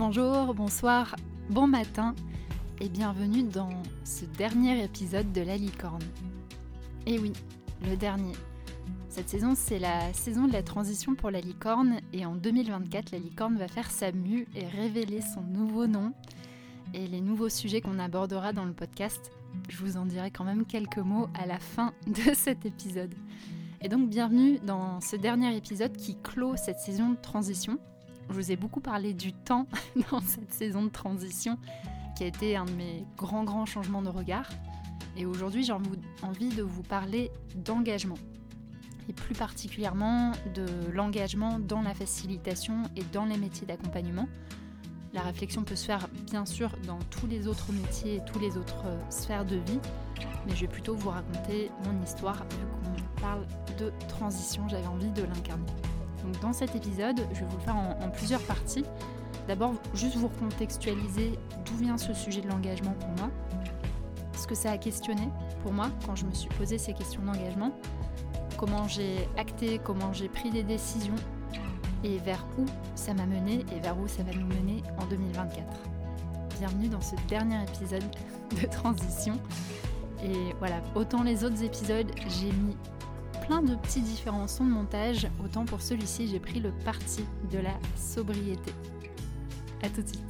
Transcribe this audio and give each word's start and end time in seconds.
Bonjour, 0.00 0.54
bonsoir, 0.54 1.14
bon 1.50 1.66
matin 1.66 2.14
et 2.80 2.88
bienvenue 2.88 3.42
dans 3.42 3.68
ce 4.02 4.24
dernier 4.24 4.82
épisode 4.82 5.30
de 5.30 5.42
La 5.42 5.58
Licorne. 5.58 6.02
Et 7.04 7.18
oui, 7.18 7.34
le 7.86 7.98
dernier. 7.98 8.32
Cette 9.10 9.28
saison, 9.28 9.52
c'est 9.54 9.78
la 9.78 10.10
saison 10.14 10.46
de 10.46 10.54
la 10.54 10.62
transition 10.62 11.14
pour 11.14 11.30
la 11.30 11.42
licorne 11.42 12.00
et 12.14 12.24
en 12.24 12.34
2024, 12.34 13.12
la 13.12 13.18
licorne 13.18 13.58
va 13.58 13.68
faire 13.68 13.90
sa 13.90 14.10
mue 14.10 14.48
et 14.56 14.66
révéler 14.66 15.20
son 15.20 15.42
nouveau 15.42 15.86
nom 15.86 16.14
et 16.94 17.06
les 17.06 17.20
nouveaux 17.20 17.50
sujets 17.50 17.82
qu'on 17.82 17.98
abordera 17.98 18.54
dans 18.54 18.64
le 18.64 18.72
podcast. 18.72 19.30
Je 19.68 19.76
vous 19.84 19.98
en 19.98 20.06
dirai 20.06 20.30
quand 20.30 20.44
même 20.44 20.64
quelques 20.64 20.96
mots 20.96 21.28
à 21.38 21.44
la 21.44 21.58
fin 21.58 21.92
de 22.06 22.32
cet 22.32 22.64
épisode. 22.64 23.14
Et 23.82 23.90
donc 23.90 24.08
bienvenue 24.08 24.60
dans 24.60 25.02
ce 25.02 25.16
dernier 25.16 25.54
épisode 25.54 25.94
qui 25.94 26.16
clôt 26.22 26.56
cette 26.56 26.78
saison 26.78 27.10
de 27.10 27.16
transition 27.16 27.78
je 28.30 28.34
vous 28.34 28.52
ai 28.52 28.56
beaucoup 28.56 28.80
parlé 28.80 29.12
du 29.12 29.32
temps 29.32 29.66
dans 30.10 30.20
cette 30.20 30.52
saison 30.52 30.84
de 30.84 30.88
transition 30.88 31.58
qui 32.16 32.24
a 32.24 32.26
été 32.26 32.56
un 32.56 32.64
de 32.64 32.72
mes 32.72 33.04
grands 33.16 33.44
grands 33.44 33.66
changements 33.66 34.02
de 34.02 34.08
regard. 34.08 34.48
Et 35.16 35.26
aujourd'hui 35.26 35.64
j'ai 35.64 35.72
envie 35.72 36.48
de 36.48 36.62
vous 36.62 36.82
parler 36.82 37.30
d'engagement. 37.56 38.18
Et 39.08 39.12
plus 39.12 39.34
particulièrement 39.34 40.32
de 40.54 40.66
l'engagement 40.92 41.58
dans 41.58 41.82
la 41.82 41.94
facilitation 41.94 42.84
et 42.96 43.02
dans 43.12 43.24
les 43.24 43.36
métiers 43.36 43.66
d'accompagnement. 43.66 44.28
La 45.12 45.22
réflexion 45.22 45.64
peut 45.64 45.74
se 45.74 45.86
faire 45.86 46.08
bien 46.30 46.46
sûr 46.46 46.70
dans 46.86 47.00
tous 47.10 47.26
les 47.26 47.48
autres 47.48 47.72
métiers 47.72 48.16
et 48.16 48.24
tous 48.32 48.38
les 48.38 48.56
autres 48.56 48.84
euh, 48.86 48.96
sphères 49.10 49.44
de 49.44 49.56
vie, 49.56 49.80
mais 50.46 50.54
je 50.54 50.60
vais 50.60 50.68
plutôt 50.68 50.94
vous 50.94 51.10
raconter 51.10 51.68
mon 51.84 52.00
histoire 52.04 52.36
vu 52.36 53.02
qu'on 53.02 53.20
parle 53.20 53.44
de 53.80 53.92
transition, 54.06 54.68
j'avais 54.68 54.86
envie 54.86 55.10
de 55.10 55.22
l'incarner. 55.22 55.66
Donc 56.30 56.42
dans 56.42 56.52
cet 56.52 56.76
épisode, 56.76 57.20
je 57.32 57.40
vais 57.40 57.46
vous 57.46 57.56
le 57.56 57.62
faire 57.62 57.76
en, 57.76 58.08
plusieurs 58.10 58.42
parties. 58.42 58.84
D'abord, 59.48 59.74
juste 59.94 60.14
vous 60.14 60.28
recontextualiser 60.28 61.36
d'où 61.64 61.76
vient 61.76 61.98
ce 61.98 62.14
sujet 62.14 62.40
de 62.40 62.48
l'engagement 62.48 62.92
pour 62.92 63.08
moi, 63.18 63.30
ce 64.36 64.46
que 64.46 64.54
ça 64.54 64.70
a 64.70 64.78
questionné 64.78 65.28
pour 65.64 65.72
moi 65.72 65.90
quand 66.06 66.14
je 66.14 66.26
me 66.26 66.32
suis 66.32 66.48
posé 66.50 66.78
ces 66.78 66.92
questions 66.92 67.20
d'engagement, 67.22 67.72
comment 68.58 68.86
j'ai 68.86 69.28
acté, 69.36 69.80
comment 69.82 70.12
j'ai 70.12 70.28
pris 70.28 70.50
des 70.50 70.62
décisions 70.62 71.16
et 72.04 72.18
vers 72.18 72.46
où 72.58 72.64
ça 72.94 73.12
m'a 73.12 73.26
mené 73.26 73.64
et 73.74 73.80
vers 73.80 73.98
où 73.98 74.06
ça 74.06 74.22
va 74.22 74.32
nous 74.32 74.46
mener 74.46 74.84
en 74.98 75.06
2024. 75.06 75.64
Bienvenue 76.60 76.88
dans 76.88 77.00
ce 77.00 77.16
dernier 77.28 77.60
épisode 77.64 78.04
de 78.62 78.66
transition. 78.68 79.34
Et 80.22 80.54
voilà, 80.60 80.76
autant 80.94 81.24
les 81.24 81.42
autres 81.42 81.64
épisodes, 81.64 82.10
j'ai 82.28 82.52
mis 82.52 82.76
plein 83.50 83.62
de 83.62 83.74
petits 83.74 84.00
différents 84.00 84.46
sons 84.46 84.64
de 84.64 84.70
montage, 84.70 85.26
autant 85.44 85.64
pour 85.64 85.82
celui-ci 85.82 86.28
j'ai 86.28 86.38
pris 86.38 86.60
le 86.60 86.70
parti 86.84 87.24
de 87.50 87.58
la 87.58 87.76
sobriété. 87.96 88.72
A 89.82 89.88
tout 89.88 90.02
de 90.02 90.06
suite. 90.06 90.22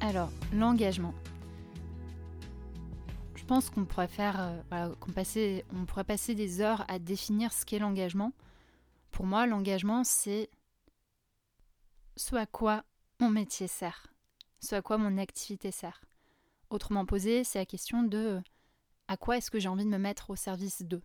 Alors, 0.00 0.30
l'engagement. 0.54 1.12
Je 3.34 3.44
pense 3.44 3.68
qu'on 3.68 3.84
pourrait 3.84 4.08
faire, 4.08 4.40
euh, 4.72 4.94
qu'on 5.00 5.12
on 5.78 5.84
pourrait 5.84 6.04
passer 6.04 6.34
des 6.34 6.62
heures 6.62 6.86
à 6.88 6.98
définir 6.98 7.52
ce 7.52 7.66
qu'est 7.66 7.78
l'engagement. 7.78 8.32
Pour 9.10 9.26
moi, 9.26 9.46
l'engagement, 9.46 10.02
c'est 10.02 10.48
ce 12.16 12.36
à 12.36 12.46
quoi 12.46 12.84
mon 13.20 13.28
métier 13.28 13.68
sert, 13.68 14.06
ce 14.60 14.76
à 14.76 14.80
quoi 14.80 14.96
mon 14.96 15.18
activité 15.18 15.70
sert. 15.70 16.00
Autrement 16.70 17.06
posé, 17.06 17.44
c'est 17.44 17.58
la 17.58 17.66
question 17.66 18.02
de 18.02 18.40
à 19.08 19.16
quoi 19.16 19.38
est-ce 19.38 19.50
que 19.50 19.58
j'ai 19.58 19.68
envie 19.68 19.84
de 19.84 19.90
me 19.90 19.98
mettre 19.98 20.30
au 20.30 20.36
service 20.36 20.82
d'eux? 20.82 21.02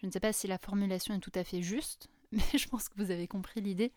Je 0.00 0.06
ne 0.06 0.10
sais 0.10 0.20
pas 0.20 0.32
si 0.32 0.46
la 0.46 0.58
formulation 0.58 1.14
est 1.14 1.20
tout 1.20 1.32
à 1.34 1.44
fait 1.44 1.62
juste, 1.62 2.08
mais 2.32 2.42
je 2.54 2.68
pense 2.68 2.88
que 2.88 3.02
vous 3.02 3.10
avez 3.10 3.26
compris 3.26 3.60
l'idée. 3.60 3.92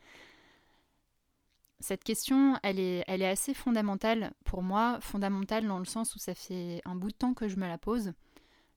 Cette 1.79 2.05
question, 2.05 2.57
elle 2.63 2.79
est, 2.79 3.03
elle 3.07 3.21
est 3.21 3.27
assez 3.27 3.53
fondamentale 3.53 4.33
pour 4.45 4.63
moi, 4.63 4.99
fondamentale 5.01 5.67
dans 5.67 5.79
le 5.79 5.85
sens 5.85 6.15
où 6.15 6.19
ça 6.19 6.33
fait 6.33 6.81
un 6.85 6.95
bout 6.95 7.11
de 7.11 7.15
temps 7.15 7.33
que 7.33 7.49
je 7.49 7.57
me 7.57 7.67
la 7.67 7.77
pose. 7.77 8.13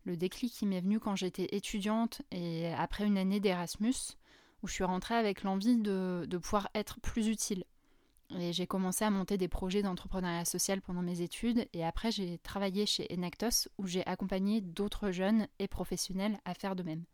Le 0.05 0.17
déclic 0.17 0.53
qui 0.53 0.67
m'est 0.67 0.81
venu 0.81 0.99
quand 0.99 1.15
j'étais 1.15 1.49
étudiante 1.53 2.23
et 2.33 2.73
après 2.75 3.05
une 3.07 3.17
année 3.17 3.39
d'Erasmus, 3.39 4.17
où 4.63 4.67
je 4.67 4.73
suis 4.73 4.85
rentrée 4.85 5.15
avec 5.15 5.45
l'envie 5.45 5.77
de, 5.77 6.27
de 6.29 6.39
pouvoir 6.39 6.69
être 6.75 7.01
plus 7.01 7.29
utile, 7.29 7.65
et 8.31 8.53
j'ai 8.53 8.67
commencé 8.67 9.05
à 9.05 9.11
monter 9.11 9.39
des 9.39 9.49
projets 9.49 9.83
d'entrepreneuriat 9.83 10.45
social 10.45 10.81
pendant 10.81 11.03
mes 11.03 11.21
études. 11.21 11.69
Et 11.73 11.85
après, 11.85 12.11
j'ai 12.11 12.39
travaillé 12.39 12.85
chez 12.87 13.07
Enactos 13.13 13.69
où 13.79 13.87
j'ai 13.87 14.05
accompagné 14.07 14.61
d'autres 14.61 15.11
jeunes 15.11 15.47
et 15.59 15.69
professionnels 15.69 16.41
à 16.45 16.55
faire 16.55 16.75
de 16.75 16.83
même. 16.83 17.05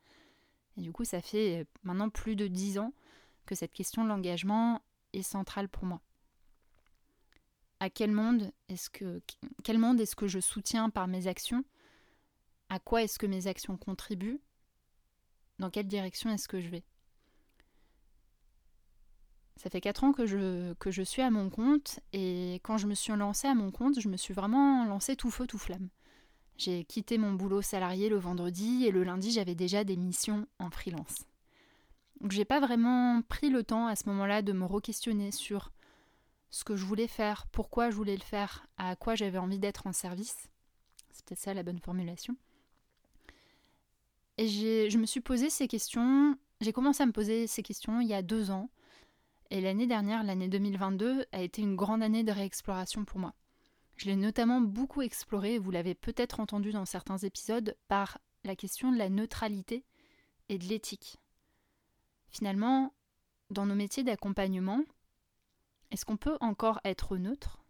Et 0.76 0.80
du 0.80 0.92
coup, 0.92 1.04
ça 1.04 1.20
fait 1.20 1.66
maintenant 1.82 2.08
plus 2.08 2.34
de 2.34 2.46
dix 2.46 2.78
ans 2.78 2.94
que 3.44 3.54
cette 3.54 3.72
question 3.72 4.04
de 4.04 4.08
l'engagement 4.08 4.80
est 5.12 5.22
centrale 5.22 5.68
pour 5.68 5.84
moi. 5.84 6.00
À 7.80 7.90
quel 7.90 8.12
monde 8.12 8.52
est-ce 8.68 8.88
que, 8.88 9.20
quel 9.64 9.76
monde 9.76 10.00
est-ce 10.00 10.16
que 10.16 10.28
je 10.28 10.40
soutiens 10.40 10.88
par 10.88 11.08
mes 11.08 11.26
actions? 11.26 11.64
À 12.68 12.78
quoi 12.78 13.02
est-ce 13.02 13.18
que 13.18 13.26
mes 13.26 13.48
actions 13.48 13.76
contribuent? 13.76 14.40
Dans 15.58 15.68
quelle 15.68 15.88
direction 15.88 16.30
est-ce 16.30 16.48
que 16.48 16.60
je 16.60 16.68
vais? 16.68 16.84
Ça 19.62 19.70
fait 19.70 19.80
4 19.80 20.02
ans 20.02 20.12
que 20.12 20.26
je, 20.26 21.02
suis 21.04 21.22
à 21.22 21.30
mon 21.30 21.48
compte 21.48 22.00
et 22.12 22.54
quand 22.64 22.78
je 22.78 22.88
me 22.88 22.94
suis 22.94 23.12
lancée 23.12 23.46
à 23.46 23.54
mon 23.54 23.70
compte, 23.70 24.00
je 24.00 24.08
me 24.08 24.16
suis 24.16 24.34
vraiment 24.34 24.84
lancée 24.86 25.14
tout 25.14 25.30
feu, 25.30 25.46
tout 25.46 25.58
flamme. 25.58 25.88
J'ai 26.58 26.82
quitté 26.82 27.16
mon 27.16 27.32
boulot 27.32 27.62
salarié 27.62 28.08
le 28.08 28.16
vendredi 28.16 28.84
et 28.86 28.90
le 28.90 29.04
lundi 29.04 29.30
j'avais 29.30 29.54
déjà 29.54 29.84
des 29.84 29.96
missions 29.96 30.48
en 30.58 30.68
freelance. 30.70 31.26
Donc 32.20 32.32
j'ai 32.32 32.44
pas 32.44 32.58
vraiment 32.58 33.22
pris 33.22 33.50
le 33.50 33.62
temps 33.62 33.86
à 33.86 33.94
ce 33.94 34.08
moment-là 34.08 34.42
de 34.42 34.52
me 34.52 34.64
re-questionner 34.64 35.30
sur 35.30 35.70
ce 36.50 36.64
que 36.64 36.74
je 36.74 36.84
voulais 36.84 37.06
faire, 37.06 37.46
pourquoi 37.52 37.88
je 37.90 37.94
voulais 37.94 38.16
le 38.16 38.22
faire, 38.22 38.66
à 38.78 38.96
quoi 38.96 39.14
j'avais 39.14 39.38
envie 39.38 39.60
d'être 39.60 39.86
en 39.86 39.92
service. 39.92 40.48
C'est 41.12 41.24
peut-être 41.24 41.40
ça 41.40 41.54
la 41.54 41.62
bonne 41.62 41.78
formulation. 41.78 42.34
Et 44.38 44.48
je 44.48 44.98
me 44.98 45.06
suis 45.06 45.20
posé 45.20 45.50
ces 45.50 45.68
questions, 45.68 46.36
j'ai 46.60 46.72
commencé 46.72 47.04
à 47.04 47.06
me 47.06 47.12
poser 47.12 47.46
ces 47.46 47.62
questions 47.62 48.00
il 48.00 48.08
y 48.08 48.14
a 48.14 48.22
deux 48.22 48.50
ans 48.50 48.68
et 49.52 49.60
l'année 49.60 49.86
dernière, 49.86 50.24
l'année 50.24 50.48
2022, 50.48 51.26
a 51.30 51.42
été 51.42 51.60
une 51.60 51.76
grande 51.76 52.02
année 52.02 52.24
de 52.24 52.32
réexploration 52.32 53.04
pour 53.04 53.18
moi. 53.18 53.34
Je 53.96 54.06
l'ai 54.06 54.16
notamment 54.16 54.62
beaucoup 54.62 55.02
exploré, 55.02 55.58
vous 55.58 55.70
l'avez 55.70 55.94
peut-être 55.94 56.40
entendu 56.40 56.72
dans 56.72 56.86
certains 56.86 57.18
épisodes, 57.18 57.76
par 57.86 58.16
la 58.44 58.56
question 58.56 58.90
de 58.90 58.96
la 58.96 59.10
neutralité 59.10 59.84
et 60.48 60.56
de 60.56 60.64
l'éthique. 60.64 61.18
Finalement, 62.30 62.94
dans 63.50 63.66
nos 63.66 63.74
métiers 63.74 64.04
d'accompagnement, 64.04 64.82
est-ce 65.90 66.06
qu'on 66.06 66.16
peut 66.16 66.38
encore 66.40 66.80
être 66.82 67.18
neutre 67.18 67.62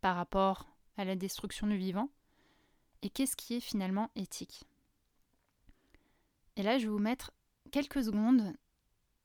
par 0.00 0.16
rapport 0.16 0.74
à 0.96 1.04
la 1.04 1.16
destruction 1.16 1.66
du 1.66 1.76
vivant? 1.76 2.08
Et 3.02 3.10
qu'est-ce 3.10 3.36
qui 3.36 3.52
est 3.52 3.60
finalement 3.60 4.10
éthique? 4.16 4.64
Et 6.56 6.62
là, 6.62 6.78
je 6.78 6.84
vais 6.84 6.92
vous 6.92 6.98
mettre 6.98 7.30
quelques 7.72 8.04
secondes 8.04 8.54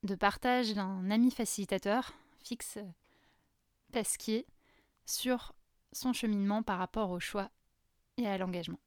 de 0.04 0.16
partage 0.16 0.74
d'un 0.74 1.10
ami 1.12 1.32
facilitateur, 1.32 2.14
Fix 2.44 2.78
Pasquier, 3.92 4.46
sur 5.06 5.54
son 5.92 6.14
cheminement 6.14 6.64
par 6.64 6.80
rapport 6.80 7.12
au 7.12 7.20
choix 7.20 7.50
et 8.18 8.28
à 8.28 8.38
l'engagement. 8.38 8.80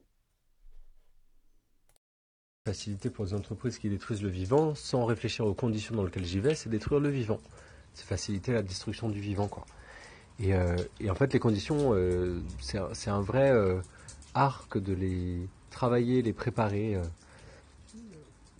Faciliter 2.66 3.10
pour 3.10 3.25
les 3.25 3.34
entreprises 3.34 3.78
qui 3.78 3.88
détruisent 3.88 4.22
le 4.22 4.28
vivant 4.28 4.75
sans 4.75 5.04
réfléchir 5.04 5.47
aux 5.47 5.54
conditions 5.54 5.94
dans 5.94 6.04
lesquelles 6.04 6.26
j'y 6.26 6.41
vais, 6.41 6.54
c'est 6.54 6.69
détruire 6.69 7.00
le 7.00 7.09
vivant. 7.09 7.41
C'est 7.94 8.04
faciliter 8.04 8.53
la 8.53 8.62
destruction 8.62 9.09
du 9.09 9.21
vivant. 9.21 9.48
Quoi. 9.48 9.65
Et, 10.38 10.54
euh, 10.54 10.77
en 11.09 11.15
fait, 11.15 11.33
les 11.33 11.39
conditions, 11.39 11.95
euh, 11.95 12.41
c'est 12.60 13.10
un 13.10 13.21
vrai 13.21 13.51
euh, 13.51 13.80
arc 14.34 14.78
de 14.78 14.92
les 14.92 15.48
travailler, 15.71 16.22
les 16.22 16.33
préparer 16.33 17.01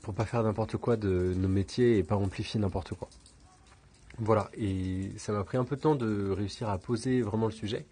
pour 0.03 0.15
pas 0.15 0.25
faire 0.25 0.43
n'importe 0.43 0.77
quoi 0.77 0.97
de 0.97 1.35
nos 1.35 1.49
métiers 1.49 1.99
et 1.99 2.03
pas 2.03 2.17
amplifier 2.17 2.61
n'importe 2.61 2.95
quoi. 2.95 3.09
Voilà, 4.19 4.51
et 4.55 5.13
ça 5.17 5.33
m'a 5.33 5.45
pris 5.45 5.57
un 5.57 5.65
peu 5.65 5.77
de 5.77 5.81
temps 5.81 5.95
de 5.95 6.31
réussir 6.31 6.69
à 6.69 6.79
poser 6.79 7.23
vraiment 7.23 7.47
le 7.47 7.53
sujet 7.53 7.87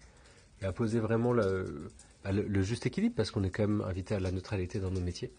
et 0.61 0.65
à 0.65 0.71
poser 0.71 0.99
vraiment 0.99 1.33
le, 1.33 1.91
bah, 2.23 2.31
juste 2.61 2.85
équilibre 2.85 3.15
parce 3.15 3.31
qu'on 3.31 3.43
est 3.43 3.49
quand 3.49 3.67
même 3.67 3.81
invité 3.81 4.15
à 4.15 4.19
la 4.19 4.31
neutralité 4.31 4.79
dans 4.79 4.91
nos 4.91 5.01
métiers. 5.01 5.31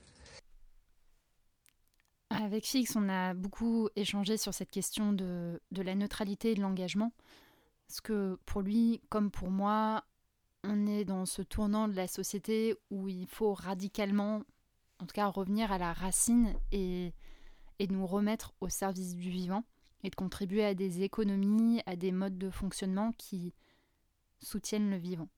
Avec 2.30 2.64
Fix, 2.64 2.96
on 2.96 3.08
a 3.08 3.34
beaucoup 3.34 3.88
échangé 3.96 4.36
sur 4.36 4.54
cette 4.54 4.70
question 4.70 5.12
de, 5.12 5.60
de 5.70 5.82
la 5.82 5.94
neutralité 5.94 6.52
et 6.52 6.54
de 6.54 6.60
l'engagement. 6.60 7.12
Parce 7.86 8.00
que 8.00 8.38
pour 8.46 8.62
lui, 8.62 9.00
comme 9.08 9.30
pour 9.30 9.50
moi, 9.50 10.04
on 10.64 10.86
est 10.86 11.04
dans 11.04 11.26
ce 11.26 11.42
tournant 11.42 11.88
de 11.88 11.94
la 11.94 12.06
société 12.06 12.76
où 12.90 13.08
il 13.08 13.26
faut 13.26 13.52
radicalement 13.52 14.42
en 15.00 15.06
tout 15.06 15.14
cas 15.14 15.26
revenir 15.26 15.72
à 15.72 15.78
la 15.78 15.92
racine 15.92 16.54
et, 16.72 17.14
et 17.78 17.86
nous 17.86 18.06
remettre 18.06 18.52
au 18.60 18.68
service 18.68 19.14
du 19.14 19.30
vivant 19.30 19.64
et 20.02 20.10
de 20.10 20.14
contribuer 20.14 20.64
à 20.64 20.74
des 20.74 21.02
économies, 21.02 21.82
à 21.86 21.96
des 21.96 22.12
modes 22.12 22.38
de 22.38 22.50
fonctionnement 22.50 23.12
qui 23.12 23.54
soutiennent 24.38 24.90
le 24.90 24.96
vivant. 24.96 25.28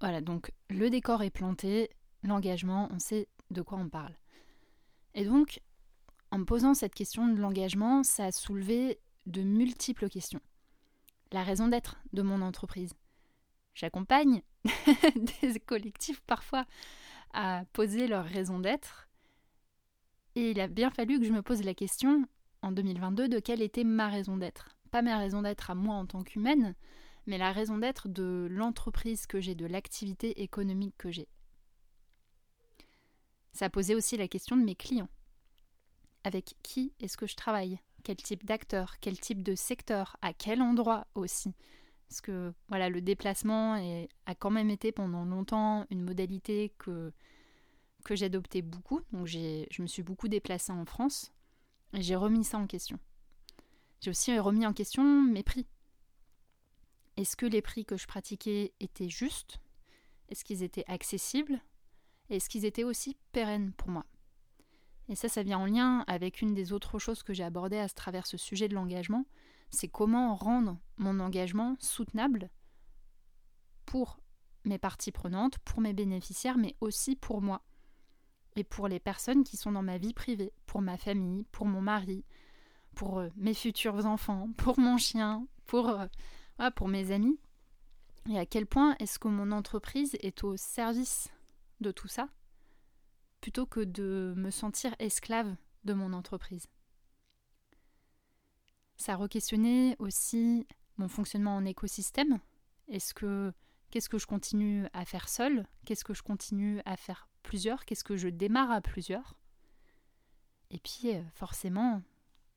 Voilà, 0.00 0.20
donc 0.20 0.52
le 0.68 0.90
décor 0.90 1.22
est 1.22 1.30
planté, 1.30 1.90
l'engagement, 2.22 2.88
on 2.92 2.98
sait 2.98 3.28
de 3.50 3.62
quoi 3.62 3.78
on 3.78 3.88
parle. 3.88 4.14
Et 5.14 5.24
donc, 5.24 5.60
en 6.30 6.38
me 6.38 6.44
posant 6.44 6.74
cette 6.74 6.94
question 6.94 7.28
de 7.28 7.40
l'engagement, 7.40 8.02
ça 8.02 8.26
a 8.26 8.32
soulevé 8.32 8.98
de 9.26 9.42
multiples 9.42 10.08
questions. 10.08 10.40
La 11.32 11.42
raison 11.42 11.68
d'être 11.68 11.96
de 12.12 12.22
mon 12.22 12.42
entreprise. 12.42 12.94
J'accompagne 13.74 14.42
des 15.16 15.60
collectifs 15.60 16.20
parfois 16.22 16.64
à 17.32 17.64
poser 17.72 18.06
leur 18.06 18.24
raison 18.24 18.58
d'être. 18.58 19.08
Et 20.36 20.50
il 20.50 20.60
a 20.60 20.68
bien 20.68 20.90
fallu 20.90 21.18
que 21.18 21.26
je 21.26 21.32
me 21.32 21.42
pose 21.42 21.62
la 21.62 21.74
question 21.74 22.26
en 22.62 22.72
2022 22.72 23.28
de 23.28 23.38
quelle 23.38 23.62
était 23.62 23.84
ma 23.84 24.08
raison 24.08 24.36
d'être. 24.36 24.76
Pas 24.90 25.02
ma 25.02 25.18
raison 25.18 25.42
d'être 25.42 25.70
à 25.70 25.74
moi 25.74 25.96
en 25.96 26.06
tant 26.06 26.22
qu'humaine, 26.22 26.74
mais 27.26 27.38
la 27.38 27.52
raison 27.52 27.78
d'être 27.78 28.08
de 28.08 28.48
l'entreprise 28.50 29.26
que 29.26 29.40
j'ai, 29.40 29.54
de 29.54 29.66
l'activité 29.66 30.42
économique 30.42 30.94
que 30.98 31.10
j'ai. 31.10 31.28
Ça 33.52 33.70
posé 33.70 33.94
aussi 33.94 34.16
la 34.16 34.28
question 34.28 34.56
de 34.56 34.64
mes 34.64 34.74
clients. 34.74 35.08
Avec 36.24 36.54
qui 36.62 36.92
est-ce 37.00 37.16
que 37.16 37.26
je 37.26 37.36
travaille? 37.36 37.78
Quel 38.02 38.16
type 38.16 38.44
d'acteur 38.44 38.96
Quel 39.00 39.18
type 39.18 39.42
de 39.42 39.54
secteur? 39.54 40.16
À 40.22 40.32
quel 40.32 40.60
endroit 40.60 41.06
aussi? 41.14 41.54
Parce 42.08 42.20
que 42.20 42.52
voilà, 42.68 42.88
le 42.88 43.00
déplacement 43.00 43.74
a 44.26 44.34
quand 44.34 44.50
même 44.50 44.70
été 44.70 44.92
pendant 44.92 45.24
longtemps 45.24 45.86
une 45.90 46.02
modalité 46.02 46.72
que, 46.78 47.12
que 48.04 48.14
j'ai 48.14 48.26
adoptée 48.26 48.62
beaucoup. 48.62 49.00
Donc 49.12 49.26
je 49.26 49.82
me 49.82 49.86
suis 49.86 50.02
beaucoup 50.02 50.28
déplacée 50.28 50.72
en 50.72 50.84
France 50.84 51.32
et 51.92 52.02
j'ai 52.02 52.16
remis 52.16 52.44
ça 52.44 52.58
en 52.58 52.66
question. 52.66 52.98
J'ai 54.00 54.10
aussi 54.10 54.38
remis 54.38 54.66
en 54.66 54.72
question 54.72 55.22
mes 55.22 55.42
prix. 55.42 55.66
Est-ce 57.16 57.36
que 57.36 57.46
les 57.46 57.62
prix 57.62 57.84
que 57.84 57.96
je 57.96 58.06
pratiquais 58.06 58.74
étaient 58.80 59.08
justes? 59.08 59.58
Est-ce 60.28 60.44
qu'ils 60.44 60.62
étaient 60.62 60.84
accessibles? 60.88 61.60
Est-ce 62.28 62.48
qu'ils 62.48 62.64
étaient 62.64 62.84
aussi 62.84 63.16
pérennes 63.32 63.72
pour 63.72 63.88
moi? 63.88 64.04
Et 65.08 65.14
ça, 65.14 65.28
ça 65.28 65.42
vient 65.42 65.58
en 65.58 65.66
lien 65.66 66.04
avec 66.06 66.40
une 66.42 66.54
des 66.54 66.72
autres 66.72 66.98
choses 66.98 67.22
que 67.22 67.34
j'ai 67.34 67.44
abordées 67.44 67.78
à 67.78 67.88
travers 67.88 68.26
ce 68.26 68.36
sujet 68.36 68.68
de 68.68 68.74
l'engagement, 68.74 69.26
c'est 69.74 69.88
comment 69.88 70.34
rendre 70.34 70.78
mon 70.96 71.20
engagement 71.20 71.76
soutenable 71.78 72.50
pour 73.84 74.18
mes 74.64 74.78
parties 74.78 75.12
prenantes, 75.12 75.58
pour 75.58 75.80
mes 75.80 75.92
bénéficiaires, 75.92 76.56
mais 76.56 76.76
aussi 76.80 77.16
pour 77.16 77.42
moi 77.42 77.62
et 78.56 78.64
pour 78.64 78.88
les 78.88 79.00
personnes 79.00 79.44
qui 79.44 79.56
sont 79.56 79.72
dans 79.72 79.82
ma 79.82 79.98
vie 79.98 80.14
privée, 80.14 80.52
pour 80.66 80.80
ma 80.80 80.96
famille, 80.96 81.44
pour 81.50 81.66
mon 81.66 81.80
mari, 81.80 82.24
pour 82.94 83.18
euh, 83.18 83.28
mes 83.36 83.54
futurs 83.54 84.06
enfants, 84.06 84.48
pour 84.56 84.78
mon 84.78 84.96
chien, 84.96 85.46
pour 85.66 85.88
euh, 85.88 86.06
pour 86.76 86.88
mes 86.88 87.10
amis. 87.10 87.38
Et 88.30 88.38
à 88.38 88.46
quel 88.46 88.66
point 88.66 88.94
est-ce 89.00 89.18
que 89.18 89.28
mon 89.28 89.52
entreprise 89.52 90.16
est 90.20 90.44
au 90.44 90.56
service 90.56 91.28
de 91.80 91.90
tout 91.90 92.08
ça 92.08 92.28
plutôt 93.40 93.66
que 93.66 93.80
de 93.80 94.32
me 94.36 94.50
sentir 94.50 94.94
esclave 94.98 95.54
de 95.84 95.92
mon 95.92 96.12
entreprise? 96.14 96.66
Ça 98.96 99.14
a 99.14 99.16
re-questionné 99.16 99.96
aussi 99.98 100.66
mon 100.96 101.08
fonctionnement 101.08 101.56
en 101.56 101.64
écosystème. 101.64 102.38
Est-ce 102.88 103.14
que 103.14 103.52
qu'est-ce 103.90 104.08
que 104.08 104.18
je 104.18 104.26
continue 104.26 104.86
à 104.92 105.04
faire 105.04 105.28
seul 105.28 105.66
Qu'est-ce 105.84 106.04
que 106.04 106.14
je 106.14 106.22
continue 106.22 106.80
à 106.84 106.96
faire 106.96 107.28
plusieurs? 107.42 107.84
Qu'est-ce 107.84 108.04
que 108.04 108.16
je 108.16 108.28
démarre 108.28 108.70
à 108.70 108.80
plusieurs? 108.80 109.36
Et 110.70 110.78
puis 110.78 111.14
euh, 111.14 111.22
forcément, 111.34 112.02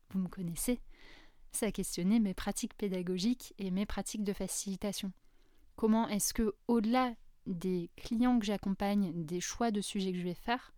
vous 0.10 0.20
me 0.20 0.28
connaissez, 0.28 0.80
ça 1.52 1.68
a 1.68 1.72
questionné 1.72 2.20
mes 2.20 2.34
pratiques 2.34 2.76
pédagogiques 2.76 3.54
et 3.58 3.72
mes 3.72 3.86
pratiques 3.86 4.24
de 4.24 4.34
facilitation. 4.34 5.12
Comment 5.76 6.08
est-ce 6.08 6.34
que, 6.34 6.56
au-delà 6.68 7.14
des 7.46 7.90
clients 7.96 8.40
que 8.40 8.46
j'accompagne, 8.46 9.26
des 9.26 9.40
choix 9.40 9.72
de 9.72 9.82
sujets 9.82 10.12
que 10.12 10.18
je 10.18 10.24
vais 10.24 10.34
faire, 10.34 10.74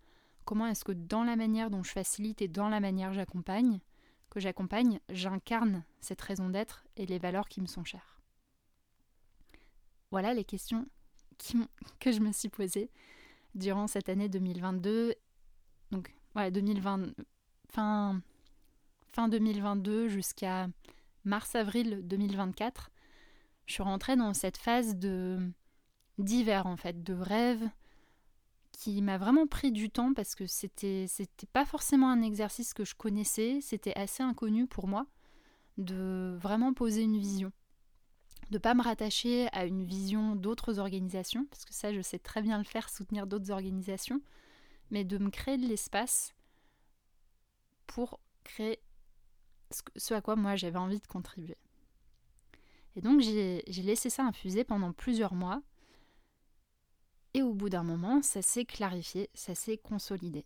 comment 0.45 0.67
est-ce 0.67 0.83
que 0.83 0.91
dans 0.91 1.23
la 1.23 1.35
manière 1.35 1.69
dont 1.69 1.83
je 1.83 1.91
facilite 1.91 2.41
et 2.41 2.47
dans 2.47 2.69
la 2.69 2.79
manière 2.79 3.13
j'accompagne, 3.13 3.79
que 4.29 4.39
j'accompagne, 4.39 4.99
j'incarne 5.09 5.83
cette 6.01 6.21
raison 6.21 6.49
d'être 6.49 6.85
et 6.95 7.05
les 7.05 7.19
valeurs 7.19 7.47
qui 7.47 7.61
me 7.61 7.67
sont 7.67 7.83
chères. 7.83 8.21
Voilà 10.11 10.33
les 10.33 10.45
questions 10.45 10.87
que 11.99 12.11
je 12.11 12.19
me 12.19 12.31
suis 12.31 12.49
posées 12.49 12.89
durant 13.55 13.87
cette 13.87 14.09
année 14.09 14.29
2022. 14.29 15.15
Donc, 15.91 16.13
voilà, 16.33 16.51
2020, 16.51 17.13
fin, 17.69 18.21
fin 19.11 19.27
2022 19.27 20.07
jusqu'à 20.07 20.67
mars-avril 21.25 22.01
2024, 22.07 22.91
je 23.65 23.73
suis 23.73 23.83
rentrée 23.83 24.15
dans 24.15 24.33
cette 24.33 24.57
phase 24.57 24.95
d'hiver 26.17 26.65
en 26.65 26.77
fait, 26.77 27.03
de 27.03 27.13
rêve 27.13 27.69
qui 28.79 29.01
m'a 29.01 29.17
vraiment 29.17 29.45
pris 29.45 29.73
du 29.73 29.89
temps 29.89 30.13
parce 30.13 30.35
que 30.35 30.45
c'était 30.45 31.05
c'était 31.09 31.47
pas 31.47 31.65
forcément 31.65 32.09
un 32.09 32.21
exercice 32.21 32.73
que 32.73 32.85
je 32.85 32.95
connaissais, 32.95 33.59
c'était 33.61 33.93
assez 33.97 34.23
inconnu 34.23 34.67
pour 34.67 34.87
moi 34.87 35.05
de 35.77 36.37
vraiment 36.39 36.73
poser 36.73 37.01
une 37.01 37.17
vision, 37.17 37.51
de 38.51 38.57
pas 38.57 38.75
me 38.75 38.81
rattacher 38.81 39.49
à 39.51 39.65
une 39.65 39.83
vision 39.83 40.37
d'autres 40.37 40.79
organisations 40.79 41.45
parce 41.51 41.65
que 41.65 41.73
ça 41.73 41.93
je 41.93 41.99
sais 41.99 42.19
très 42.19 42.41
bien 42.41 42.57
le 42.57 42.63
faire, 42.63 42.89
soutenir 42.89 43.27
d'autres 43.27 43.51
organisations, 43.51 44.21
mais 44.91 45.03
de 45.03 45.17
me 45.17 45.29
créer 45.29 45.57
de 45.57 45.67
l'espace 45.67 46.33
pour 47.85 48.21
créer 48.45 48.79
ce 49.97 50.13
à 50.13 50.21
quoi 50.21 50.37
moi 50.37 50.55
j'avais 50.55 50.79
envie 50.79 51.01
de 51.01 51.07
contribuer. 51.07 51.57
Et 52.95 53.01
donc 53.01 53.19
j'ai 53.19 53.61
laissé 53.67 54.09
ça 54.09 54.23
infuser 54.23 54.63
pendant 54.63 54.93
plusieurs 54.93 55.33
mois. 55.33 55.61
Et 57.33 57.41
au 57.41 57.53
bout 57.53 57.69
d'un 57.69 57.83
moment, 57.83 58.21
ça 58.21 58.41
s'est 58.41 58.65
clarifié, 58.65 59.29
ça 59.33 59.53
s'est 59.55 59.77
consolidé. 59.77 60.45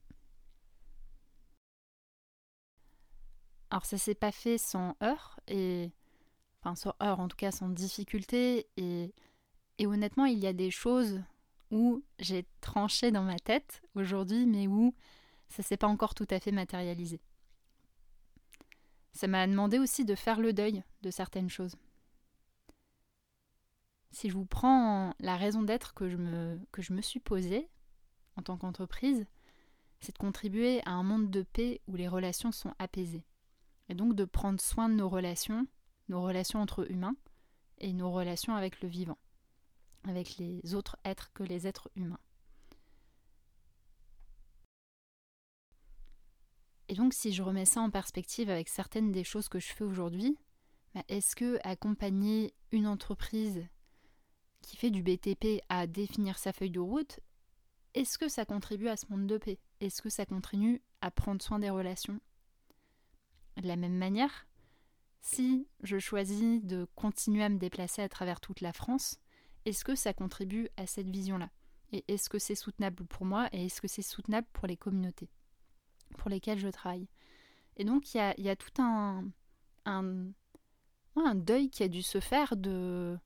Alors 3.69 3.85
ça 3.85 3.97
s'est 3.97 4.15
pas 4.15 4.31
fait 4.31 4.57
sans 4.57 4.95
heurts, 5.01 5.39
et 5.47 5.91
enfin 6.61 6.75
sans 6.75 6.93
heurts 7.01 7.19
en 7.19 7.27
tout 7.27 7.37
cas 7.37 7.51
sans 7.51 7.69
difficulté, 7.69 8.67
et, 8.77 9.13
et 9.79 9.87
honnêtement 9.87 10.25
il 10.25 10.37
y 10.37 10.45
a 10.45 10.53
des 10.53 10.69
choses 10.69 11.21
où 11.71 12.03
j'ai 12.19 12.45
tranché 12.61 13.11
dans 13.11 13.23
ma 13.23 13.39
tête 13.39 13.81
aujourd'hui, 13.95 14.45
mais 14.45 14.67
où 14.67 14.93
ça 15.49 15.63
s'est 15.63 15.77
pas 15.77 15.87
encore 15.87 16.13
tout 16.13 16.27
à 16.29 16.39
fait 16.39 16.51
matérialisé. 16.51 17.19
Ça 19.13 19.27
m'a 19.27 19.47
demandé 19.47 19.79
aussi 19.79 20.05
de 20.05 20.15
faire 20.15 20.39
le 20.39 20.53
deuil 20.53 20.83
de 21.01 21.09
certaines 21.11 21.49
choses. 21.49 21.75
Si 24.13 24.29
je 24.29 24.35
vous 24.35 24.45
prends 24.45 25.15
la 25.19 25.37
raison 25.37 25.63
d'être 25.63 25.95
que, 25.95 26.07
je 26.07 26.17
me, 26.17 26.59
que 26.71 26.83
suis 27.01 27.19
posée 27.19 27.67
en 28.35 28.43
tant 28.43 28.57
qu'entreprise, 28.57 29.25
c'est 30.01 30.13
de 30.13 30.19
contribuer 30.19 30.81
à 30.85 30.91
un 30.91 31.01
monde 31.01 31.31
de 31.31 31.41
paix 31.41 31.81
où 31.87 31.95
les 31.95 32.07
relations 32.07 32.51
sont 32.51 32.75
apaisées. 32.77 33.25
Et 33.89 33.95
donc 33.95 34.15
de 34.15 34.23
prendre 34.23 34.61
soin 34.61 34.87
de 34.87 34.93
nos 34.93 35.09
relations, 35.09 35.65
nos 36.09 36.21
relations 36.21 36.61
entre 36.61 36.89
humains 36.91 37.15
et 37.79 37.91
nos 37.91 38.11
relations 38.11 38.55
avec 38.55 38.81
le 38.81 38.87
vivant, 38.87 39.17
avec 40.03 40.37
les 40.37 40.75
autres 40.75 40.95
êtres 41.03 41.33
que 41.33 41.43
les 41.43 41.65
êtres 41.65 41.89
humains. 41.95 42.19
Et 46.87 46.93
donc, 46.93 47.13
si 47.15 47.33
je 47.33 47.41
remets 47.41 47.65
ça 47.65 47.81
en 47.81 47.89
perspective 47.89 48.51
avec 48.51 48.69
certaines 48.69 49.11
des 49.11 49.23
choses 49.23 49.49
que 49.49 49.59
je 49.59 49.73
fais 49.73 49.83
aujourd'hui, 49.83 50.37
bah, 50.93 51.03
est-ce 51.07 51.35
que 51.35 51.57
accompagner 51.63 52.53
une 52.71 52.85
entreprise 52.85 53.65
qui 54.63 54.77
fait 54.77 54.89
du 54.89 55.03
BTP 55.03 55.61
à 55.69 55.85
définir 55.85 56.39
sa 56.39 56.53
feuille 56.53 56.71
de 56.71 56.79
route, 56.79 57.19
est-ce 57.93 58.17
que 58.17 58.27
ça 58.27 58.45
contribue 58.45 58.87
à 58.87 58.97
ce 58.97 59.05
monde 59.09 59.27
de 59.27 59.37
paix? 59.37 59.59
Est-ce 59.79 60.01
que 60.01 60.09
ça 60.09 60.25
continue 60.25 60.81
à 61.01 61.11
prendre 61.11 61.41
soin 61.41 61.59
des 61.59 61.69
relations? 61.69 62.19
De 63.57 63.67
la 63.67 63.75
même 63.75 63.97
manière, 63.97 64.47
si 65.21 65.67
je 65.83 65.99
choisis 65.99 66.63
de 66.63 66.87
continuer 66.95 67.43
à 67.43 67.49
me 67.49 67.59
déplacer 67.59 68.01
à 68.01 68.09
travers 68.09 68.41
toute 68.41 68.61
la 68.61 68.73
France, 68.73 69.19
est-ce 69.65 69.85
que 69.85 69.95
ça 69.95 70.13
contribue 70.13 70.69
à 70.75 70.87
cette 70.87 71.09
vision-là? 71.09 71.49
Et 71.91 72.03
est-ce 72.07 72.29
que 72.29 72.39
c'est 72.39 72.55
soutenable 72.55 73.05
pour 73.05 73.25
moi 73.25 73.47
et 73.51 73.65
est-ce 73.65 73.79
que 73.79 73.87
c'est 73.87 74.01
soutenable 74.01 74.47
pour 74.51 74.67
les 74.67 74.77
communautés 74.77 75.29
pour 76.17 76.29
lesquels 76.29 76.59
je 76.59 76.67
travaille? 76.67 77.07
Et 77.77 77.85
donc 77.85 78.13
il 78.13 78.17
y 78.37 78.49
a, 78.49 78.55
tout 78.55 78.81
un, 78.81 79.25
un, 79.85 81.35
deuil 81.35 81.69
qui 81.69 81.83
a 81.83 81.87
dû 81.87 82.01
se 82.01 82.19
faire 82.19 82.57
de 82.57 83.17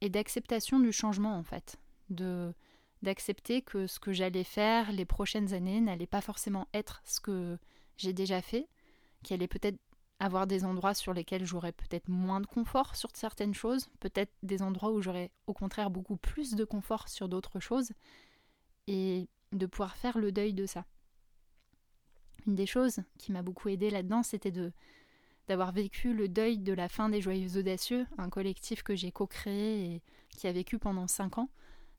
et 0.00 0.08
d'acceptation 0.08 0.78
du 0.80 0.92
changement 0.92 1.36
en 1.36 1.42
fait, 1.42 1.76
de 2.10 2.54
d'accepter 3.02 3.62
que 3.62 3.86
ce 3.86 4.00
que 4.00 4.12
j'allais 4.12 4.42
faire 4.42 4.90
les 4.90 5.04
prochaines 5.04 5.54
années 5.54 5.80
n'allait 5.80 6.08
pas 6.08 6.20
forcément 6.20 6.66
être 6.74 7.00
ce 7.04 7.20
que 7.20 7.56
j'ai 7.96 8.12
déjà 8.12 8.42
fait, 8.42 8.68
qu'il 9.22 9.34
allait 9.34 9.46
peut-être 9.46 9.78
avoir 10.20 10.48
des 10.48 10.64
endroits 10.64 10.94
sur 10.94 11.14
lesquels 11.14 11.44
j'aurais 11.44 11.72
peut-être 11.72 12.08
moins 12.08 12.40
de 12.40 12.46
confort 12.46 12.96
sur 12.96 13.10
certaines 13.14 13.54
choses, 13.54 13.88
peut-être 14.00 14.32
des 14.42 14.62
endroits 14.62 14.90
où 14.90 15.00
j'aurais 15.00 15.30
au 15.46 15.52
contraire 15.52 15.90
beaucoup 15.90 16.16
plus 16.16 16.54
de 16.56 16.64
confort 16.64 17.08
sur 17.08 17.28
d'autres 17.28 17.60
choses, 17.60 17.92
et 18.88 19.28
de 19.52 19.66
pouvoir 19.66 19.96
faire 19.96 20.18
le 20.18 20.32
deuil 20.32 20.54
de 20.54 20.66
ça. 20.66 20.84
Une 22.46 22.54
des 22.54 22.66
choses 22.66 23.00
qui 23.18 23.30
m'a 23.30 23.42
beaucoup 23.42 23.68
aidé 23.68 23.90
là-dedans, 23.90 24.22
c'était 24.22 24.50
de 24.50 24.72
d'avoir 25.48 25.72
vécu 25.72 26.14
le 26.14 26.28
deuil 26.28 26.58
de 26.58 26.72
la 26.72 26.88
fin 26.88 27.08
des 27.08 27.20
Joyeux 27.20 27.58
Audacieux, 27.58 28.06
un 28.18 28.28
collectif 28.28 28.82
que 28.82 28.94
j'ai 28.94 29.10
co-créé 29.10 29.94
et 29.94 30.02
qui 30.36 30.46
a 30.46 30.52
vécu 30.52 30.78
pendant 30.78 31.06
cinq 31.06 31.38
ans, 31.38 31.50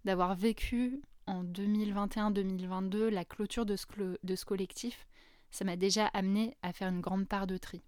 d'avoir 0.05 0.35
vécu 0.35 1.01
en 1.27 1.43
2021-2022 1.43 3.09
la 3.09 3.25
clôture 3.25 3.65
de 3.65 3.75
ce, 3.75 3.85
de 4.23 4.35
ce 4.35 4.45
collectif 4.45 5.05
ça 5.51 5.65
m'a 5.65 5.75
déjà 5.75 6.07
amené 6.07 6.55
à 6.61 6.73
faire 6.73 6.89
une 6.89 7.01
grande 7.01 7.27
part 7.27 7.47
de 7.47 7.57
tri. 7.57 7.81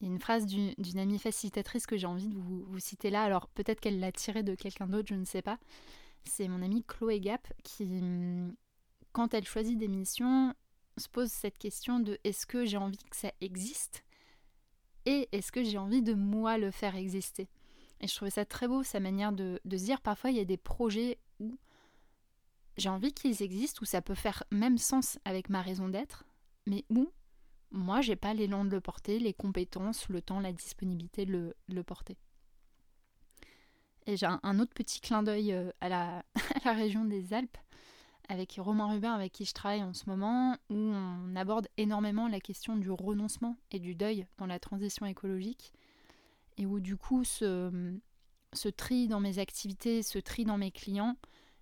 Il 0.00 0.08
y 0.08 0.10
a 0.10 0.12
une 0.12 0.20
phrase 0.20 0.44
d'une 0.46 0.98
amie 0.98 1.18
facilitatrice 1.18 1.86
que 1.86 1.96
j'ai 1.96 2.06
envie 2.06 2.28
de 2.28 2.34
vous, 2.34 2.64
vous, 2.64 2.78
citer 2.78 3.08
là. 3.08 3.22
Alors 3.22 3.48
peut-être 3.48 3.80
qu'elle 3.80 3.98
l'a 3.98 4.12
tirée 4.12 4.42
de 4.42 4.54
quelqu'un 4.54 4.86
d'autre, 4.86 5.08
je 5.08 5.14
ne 5.14 5.24
sais 5.24 5.42
pas. 5.42 5.58
C'est 6.24 6.48
mon 6.48 6.60
amie 6.62 6.84
Chloé 6.84 7.20
Gap 7.20 7.48
qui, 7.62 7.88
quand 9.12 9.32
elle 9.32 9.46
choisit 9.46 9.78
des 9.78 9.88
missions, 9.88 10.52
se 10.96 11.08
pose 11.08 11.30
cette 11.30 11.58
question 11.58 12.00
de 12.00 12.18
est-ce 12.24 12.46
que 12.46 12.64
j'ai 12.64 12.76
envie 12.76 12.96
que 12.96 13.16
ça 13.16 13.32
existe 13.40 14.02
et 15.06 15.28
est-ce 15.32 15.52
que 15.52 15.62
j'ai 15.62 15.78
envie 15.78 16.02
de 16.02 16.14
moi 16.14 16.58
le 16.58 16.70
faire 16.70 16.96
exister 16.96 17.48
Et 18.00 18.08
je 18.08 18.14
trouvais 18.14 18.30
ça 18.30 18.44
très 18.44 18.66
beau, 18.66 18.82
sa 18.82 19.00
manière 19.00 19.32
de, 19.32 19.60
se 19.64 19.76
dire 19.76 20.00
parfois 20.00 20.30
il 20.30 20.36
y 20.36 20.40
a 20.40 20.44
des 20.44 20.56
projets 20.56 21.18
où 21.38 21.56
j'ai 22.76 22.88
envie 22.88 23.12
qu'ils 23.12 23.42
existent, 23.42 23.80
où 23.82 23.86
ça 23.86 24.02
peut 24.02 24.14
faire 24.14 24.42
même 24.50 24.78
sens 24.78 25.18
avec 25.24 25.48
ma 25.48 25.62
raison 25.62 25.88
d'être, 25.88 26.26
mais 26.66 26.84
où 26.90 27.10
moi 27.70 28.00
j'ai 28.00 28.16
pas 28.16 28.34
l'élan 28.34 28.64
de 28.64 28.70
le 28.70 28.80
porter, 28.80 29.18
les 29.18 29.32
compétences, 29.32 30.08
le 30.08 30.20
temps, 30.20 30.40
la 30.40 30.52
disponibilité 30.52 31.24
de 31.24 31.54
le, 31.68 31.82
porter. 31.84 32.18
Et 34.06 34.16
j'ai 34.16 34.26
un, 34.26 34.58
autre 34.58 34.74
petit 34.74 35.00
clin 35.00 35.22
d'œil 35.22 35.52
euh, 35.52 35.70
à 35.80 35.88
la 35.88 36.24
région 36.64 37.04
des 37.04 37.32
Alpes 37.32 37.58
avec 38.28 38.56
Romain 38.58 38.92
Rubin, 38.92 39.12
avec 39.12 39.32
qui 39.32 39.44
je 39.44 39.52
travaille 39.52 39.82
en 39.82 39.92
ce 39.92 40.08
moment, 40.08 40.56
où 40.68 40.76
on 40.76 41.36
aborde 41.36 41.68
énormément 41.76 42.28
la 42.28 42.40
question 42.40 42.76
du 42.76 42.90
renoncement 42.90 43.56
et 43.70 43.78
du 43.78 43.94
deuil 43.94 44.26
dans 44.38 44.46
la 44.46 44.58
transition 44.58 45.06
écologique, 45.06 45.72
et 46.56 46.66
où 46.66 46.80
du 46.80 46.96
coup 46.96 47.24
ce, 47.24 48.00
tri 48.76 49.08
dans 49.08 49.20
mes 49.20 49.38
activités, 49.38 50.02
ce 50.02 50.18
tri 50.18 50.44
dans 50.44 50.58
mes 50.58 50.70
clients, 50.70 51.16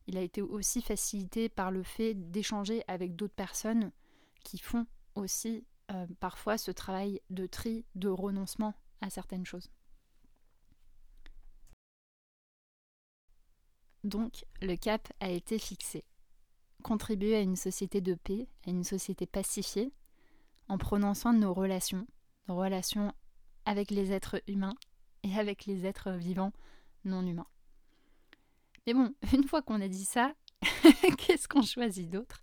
il 0.07 0.17
a 0.17 0.21
été 0.21 0.43
aussi 0.43 0.83
facilité 0.83 1.49
par 1.49 1.71
le 1.71 1.83
fait 1.83 2.15
d'échanger 2.15 2.83
avec 2.89 3.17
d'autres 3.17 3.35
personnes 3.35 3.91
qui 4.43 4.59
font 4.59 4.87
aussi 5.15 5.65
euh, 5.91 6.07
parfois 6.21 6.59
ce 6.59 6.71
travail 6.71 7.21
de 7.31 7.47
tri, 7.47 7.85
de 7.95 8.09
renoncement 8.09 8.75
à 9.01 9.11
certaines 9.11 9.47
choses. 9.47 9.71
Donc 14.03 14.45
le 14.61 14.77
cap 14.77 15.11
a 15.21 15.31
été 15.31 15.59
fixé 15.59 16.05
contribuer 16.85 17.35
à 17.35 17.41
une 17.41 17.57
société 17.57 18.01
de 18.01 18.15
paix, 18.15 18.47
à 18.67 18.71
une 18.71 18.85
société 18.85 19.27
pacifiée, 19.27 19.91
en 20.69 20.79
prenant 20.79 21.15
soin 21.15 21.33
de 21.33 21.39
nos 21.39 21.55
relations, 21.55 22.07
nos 22.47 22.57
relations 22.57 23.13
avec 23.65 23.91
les 23.91 24.13
êtres 24.13 24.43
humains 24.47 24.77
et 25.23 25.35
avec 25.37 25.65
les 25.65 25.87
êtres 25.87 26.13
vivants 26.13 26.53
non 27.05 27.27
humains. 27.27 27.49
Mais 28.87 28.95
bon, 28.95 29.15
une 29.33 29.49
fois 29.49 29.63
qu'on 29.63 29.81
a 29.81 29.89
dit 29.89 30.05
ça, 30.05 30.35
qu'est-ce 31.19 31.49
qu'on 31.49 31.63
choisit 31.63 32.09
d'autre? 32.09 32.43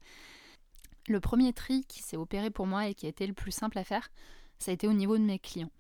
Le 1.08 1.20
premier 1.20 1.54
tri 1.54 1.86
qui 1.86 2.02
s'est 2.02 2.18
opéré 2.18 2.50
pour 2.50 2.66
moi 2.66 2.88
et 2.88 2.96
qui 2.96 3.06
a 3.06 3.10
été 3.10 3.28
le 3.28 3.34
plus 3.34 3.52
simple 3.52 3.78
à 3.78 3.84
faire, 3.84 4.10
ça 4.58 4.72
a 4.72 4.74
été 4.74 4.88
au 4.88 4.94
niveau 4.94 5.18
de 5.18 5.24
mes 5.24 5.40
clients. 5.40 5.72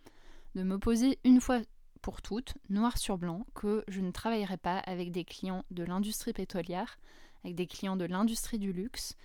De 0.55 0.63
me 0.63 0.77
poser 0.77 1.19
une 1.23 1.41
fois 1.41 1.61
pour 2.01 2.21
toutes, 2.21 2.55
noir 2.69 2.97
sur 2.97 3.17
blanc, 3.17 3.45
que 3.55 3.83
je 3.87 4.01
ne 4.01 4.11
travaillerai 4.11 4.57
pas 4.57 4.77
avec 4.79 5.11
des 5.11 5.23
clients 5.23 5.63
de 5.71 5.83
l'industrie 5.83 6.33
pétrolière, 6.33 6.97
avec 7.43 7.55
des 7.55 7.67
clients 7.67 7.95
de 7.95 8.05
l'industrie 8.05 8.59
du 8.59 8.73
luxe, 8.73 9.15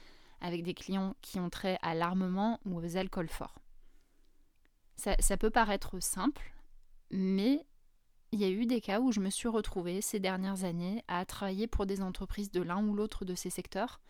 avec 0.40 0.62
des 0.62 0.74
clients 0.74 1.14
qui 1.22 1.38
ont 1.38 1.50
trait 1.50 1.78
à 1.82 1.94
l'armement 1.94 2.60
ou 2.64 2.78
aux 2.78 2.96
alcools 2.96 3.28
forts. 3.28 3.58
Ça, 4.96 5.36
peut 5.36 5.50
paraître 5.50 6.00
simple, 6.00 6.54
mais 7.10 7.66
il 8.32 8.40
y 8.40 8.44
a 8.44 8.50
eu 8.50 8.66
des 8.66 8.80
cas 8.80 9.00
où 9.00 9.12
je 9.12 9.20
me 9.20 9.30
suis 9.30 9.48
retrouvée 9.48 10.00
ces 10.00 10.18
dernières 10.18 10.64
années 10.64 11.04
à 11.06 11.24
travailler 11.26 11.66
pour 11.66 11.86
des 11.86 12.00
entreprises 12.00 12.50
de 12.50 12.62
l'un 12.62 12.82
ou 12.82 12.94
l'autre 12.94 13.24
de 13.24 13.34
ces 13.34 13.50
secteurs 13.50 14.00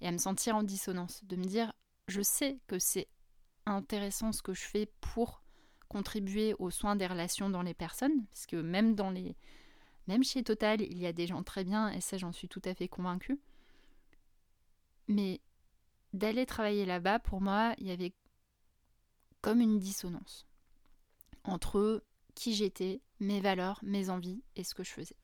et 0.00 0.06
à 0.06 0.12
me 0.12 0.18
sentir 0.18 0.54
en 0.54 0.62
dissonance, 0.62 1.24
de 1.24 1.36
me 1.36 1.44
dire 1.44 1.72
je 2.06 2.22
sais 2.22 2.60
que 2.68 2.78
c'est 2.78 3.08
intéressant 3.66 4.32
ce 4.32 4.42
que 4.42 4.54
je 4.54 4.62
fais 4.62 4.86
pour 5.00 5.42
contribuer 5.88 6.54
aux 6.58 6.70
soins 6.70 6.96
des 6.96 7.06
relations 7.06 7.50
dans 7.50 7.62
les 7.62 7.74
personnes, 7.74 8.24
parce 8.26 8.46
que 8.46 8.56
même 8.56 8.94
dans 8.94 9.10
les 9.10 9.36
même 10.06 10.24
chez 10.24 10.42
Total, 10.42 10.80
il 10.80 10.98
y 10.98 11.06
a 11.06 11.12
des 11.12 11.26
gens 11.26 11.42
très 11.42 11.64
bien 11.64 11.90
et 11.90 12.00
ça 12.00 12.16
j'en 12.16 12.32
suis 12.32 12.48
tout 12.48 12.62
à 12.64 12.74
fait 12.74 12.88
convaincue. 12.88 13.38
Mais 15.08 15.40
d'aller 16.12 16.46
travailler 16.46 16.86
là-bas, 16.86 17.18
pour 17.18 17.40
moi, 17.40 17.74
il 17.78 17.86
y 17.86 17.90
avait 17.90 18.12
comme 19.40 19.60
une 19.60 19.78
dissonance 19.78 20.46
entre 21.44 22.04
qui 22.34 22.54
j'étais, 22.54 23.00
mes 23.20 23.40
valeurs, 23.40 23.80
mes 23.82 24.10
envies 24.10 24.42
et 24.56 24.64
ce 24.64 24.74
que 24.74 24.84
je 24.84 24.90
faisais. 24.92 25.16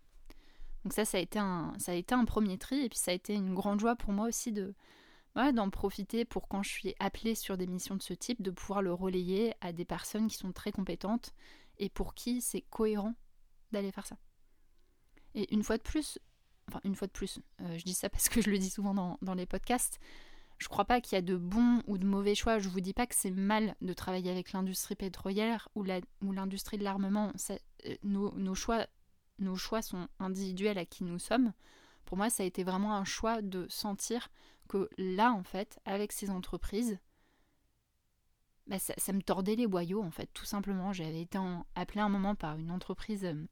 Donc 0.83 0.93
ça, 0.93 1.05
ça 1.05 1.19
a 1.19 1.21
été 1.21 1.39
un, 1.39 1.73
ça 1.79 1.93
a 1.93 1.95
été 1.95 2.15
un 2.15 2.25
premier 2.25 2.59
tri 2.59 2.81
et 2.81 2.89
puis 2.89 2.99
ça 2.99 3.11
a 3.11 3.15
été 3.15 3.35
une 3.35 3.55
grande 3.55 3.81
joie 3.81 3.97
pour 3.97 4.13
moi 4.13 4.27
aussi 4.29 4.53
de 4.53 4.75
d'en 5.53 5.69
profiter 5.69 6.25
pour 6.25 6.47
quand 6.47 6.63
je 6.63 6.71
suis 6.71 6.95
appelée 7.01 7.35
sur 7.35 7.57
des 7.57 7.67
missions 7.67 7.97
de 7.97 8.03
ce 8.03 8.15
type, 8.15 8.41
de 8.41 8.53
pouvoir 8.53 8.83
le 8.83 8.93
relayer 8.93 9.53
à 9.61 9.73
des 9.73 9.85
personnes 9.85 10.29
qui 10.29 10.37
sont 10.37 10.53
très 10.53 10.71
compétentes 10.71 11.35
et 11.79 11.89
pour 11.89 12.15
qui 12.15 12.41
c'est 12.41 12.61
cohérent 12.61 13.15
d'aller 13.73 13.91
faire 13.91 14.07
ça. 14.07 14.17
Et 15.35 15.53
une 15.53 15.65
fois 15.65 15.77
de 15.77 15.83
plus, 15.83 16.21
enfin 16.69 16.81
une 16.85 16.95
fois 16.95 17.07
de 17.07 17.13
plus, 17.13 17.41
euh, 17.61 17.79
je 17.79 17.85
dis 17.85 17.95
ça 17.95 18.09
parce 18.11 18.29
que 18.29 18.41
je 18.41 18.51
le 18.51 18.59
dis 18.59 18.71
souvent 18.71 19.17
dans, 19.21 19.35
les 19.35 19.47
podcasts, 19.47 19.99
je 20.59 20.69
crois 20.69 20.85
pas 20.85 21.01
qu'il 21.01 21.17
y 21.17 21.19
a 21.19 21.23
de 21.23 21.37
bons 21.37 21.83
ou 21.87 21.99
de 21.99 22.07
mauvais 22.07 22.35
choix. 22.35 22.59
Je 22.59 22.69
vous 22.69 22.81
dis 22.81 22.95
pas 22.95 23.07
que 23.07 23.15
c'est 23.15 23.31
mal 23.31 23.75
de 23.81 23.93
travailler 23.93 24.31
avec 24.31 24.53
l'industrie 24.53 24.95
pétrolière 24.95 25.69
ou 25.75 25.85
l'industrie 26.33 26.79
de 26.79 26.85
l'armement. 26.85 27.33
Euh, 27.51 27.97
nos, 28.03 28.55
choix, 28.55 29.83
sont 29.83 30.09
individuels 30.21 30.79
à 30.79 30.87
qui 30.87 31.05
nous 31.05 31.19
sommes. 31.19 31.53
Pour 32.05 32.17
moi, 32.17 32.31
ça 32.31 32.43
a 32.43 32.47
été 32.47 32.63
vraiment 32.63 32.95
un 32.95 33.05
choix 33.05 33.43
de 33.43 33.67
sentir 33.69 34.31
que 34.69 34.89
là, 34.97 35.33
en 35.33 35.43
fait, 35.43 35.81
avec 35.85 36.13
ces 36.13 36.31
entreprises, 36.31 36.99
bah, 38.67 38.79
ça, 38.79 39.13
me 39.13 39.21
tordait 39.21 39.57
les 39.57 39.67
boyaux, 39.67 40.03
en 40.03 40.11
fait, 40.11 40.31
tout 40.33 40.45
simplement. 40.45 40.93
J'avais 40.93 41.23
été 41.23 41.39
appelée 41.75 42.01
un 42.01 42.09
moment 42.09 42.35
par 42.35 42.57
une 42.57 42.71
entreprise 42.71 43.25
euh, 43.25 43.47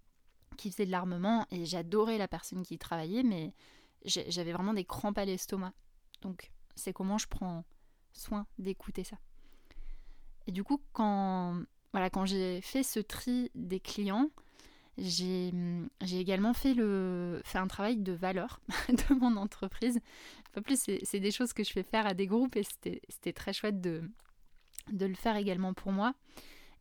qui 0.56 0.70
faisait 0.70 0.86
de 0.86 0.90
l'armement 0.90 1.46
et 1.50 1.64
j'adorais 1.64 2.18
la 2.18 2.28
personne 2.28 2.62
qui 2.62 2.78
travaillait, 2.78 3.22
mais 3.22 3.52
j'avais 4.04 4.52
vraiment 4.52 4.74
des 4.74 4.84
crampes 4.84 5.18
à 5.18 5.24
l'estomac. 5.24 5.72
Donc 6.22 6.50
c'est 6.74 6.92
comment 6.92 7.18
je 7.18 7.28
prends 7.28 7.64
soin 8.12 8.46
d'écouter 8.58 9.04
ça. 9.04 9.16
Et 10.46 10.52
du 10.52 10.64
coup, 10.64 10.80
quand, 10.92 11.62
voilà, 11.92 12.10
quand 12.10 12.26
j'ai 12.26 12.60
fait 12.60 12.82
ce 12.82 13.00
tri 13.00 13.50
des 13.54 13.80
clients, 13.80 14.30
j'ai 14.98 15.52
également 16.02 16.52
fait, 16.52 16.74
le, 16.74 17.40
fait 17.44 17.58
un 17.58 17.66
travail 17.66 17.96
de 17.96 18.12
valeur 18.12 18.60
de 18.88 19.14
mon 19.14 19.36
entreprise. 19.36 20.00
Pas 20.52 20.60
plus, 20.60 20.78
c'est 21.02 21.20
des 21.20 21.30
choses 21.30 21.52
que 21.52 21.64
je 21.64 21.72
fais 21.72 21.82
faire 21.82 22.06
à 22.06 22.14
des 22.14 22.26
groupes 22.26 22.56
et 22.56 22.64
c'était 22.64 23.32
très 23.32 23.52
chouette 23.52 23.80
de, 23.80 24.02
de 24.90 25.06
le 25.06 25.14
faire 25.14 25.36
également 25.36 25.72
pour 25.72 25.92
moi 25.92 26.14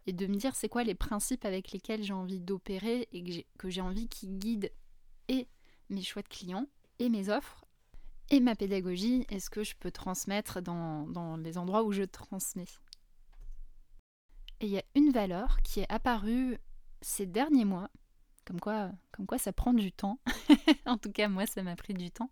et 0.08 0.13
de 0.13 0.27
me 0.27 0.36
dire 0.36 0.55
c'est 0.55 0.70
quoi 0.70 0.84
les 0.84 0.96
principes 0.96 1.46
avec 1.46 1.72
lesquels 1.72 2.03
j'ai 2.03 2.13
envie 2.13 2.39
d'opérer 2.39 3.08
et 3.12 3.46
que 3.58 3.70
j'ai 3.70 3.81
envie 3.81 4.08
qui 4.08 4.27
guident 4.27 4.72
et 5.27 5.48
mes 5.89 6.01
choix 6.01 6.22
de 6.22 6.27
clients 6.27 6.67
et 7.00 7.10
mes 7.10 7.29
offres 7.29 7.65
et 8.31 8.39
ma 8.39 8.55
pédagogie 8.55 9.25
et 9.29 9.39
ce 9.39 9.50
que 9.50 9.63
je 9.63 9.75
peux 9.75 9.91
transmettre 9.91 10.62
dans, 10.62 11.38
les 11.38 11.58
endroits 11.58 11.84
où 11.84 11.91
je 11.91 12.03
transmets. 12.03 12.65
Et 14.62 14.67
il 14.67 14.72
y 14.72 14.77
a 14.77 14.84
une 14.96 15.12
valeur 15.12 15.62
qui 15.63 15.81
est 15.81 15.91
apparue 15.91 16.58
ces 17.01 17.25
derniers 17.25 17.65
mois, 17.65 17.89
comme 18.46 18.60
quoi, 18.60 18.91
comme 19.12 19.25
quoi 19.25 19.38
ça 19.38 19.51
prend 19.51 19.74
du 19.74 19.91
temps, 19.91 20.20
en 20.86 20.98
tout 20.98 21.12
cas 21.12 21.27
moi 21.27 21.46
ça 21.46 21.62
m'a 21.62 21.75
pris 21.75 21.93
du 21.93 22.10
temps, 22.10 22.29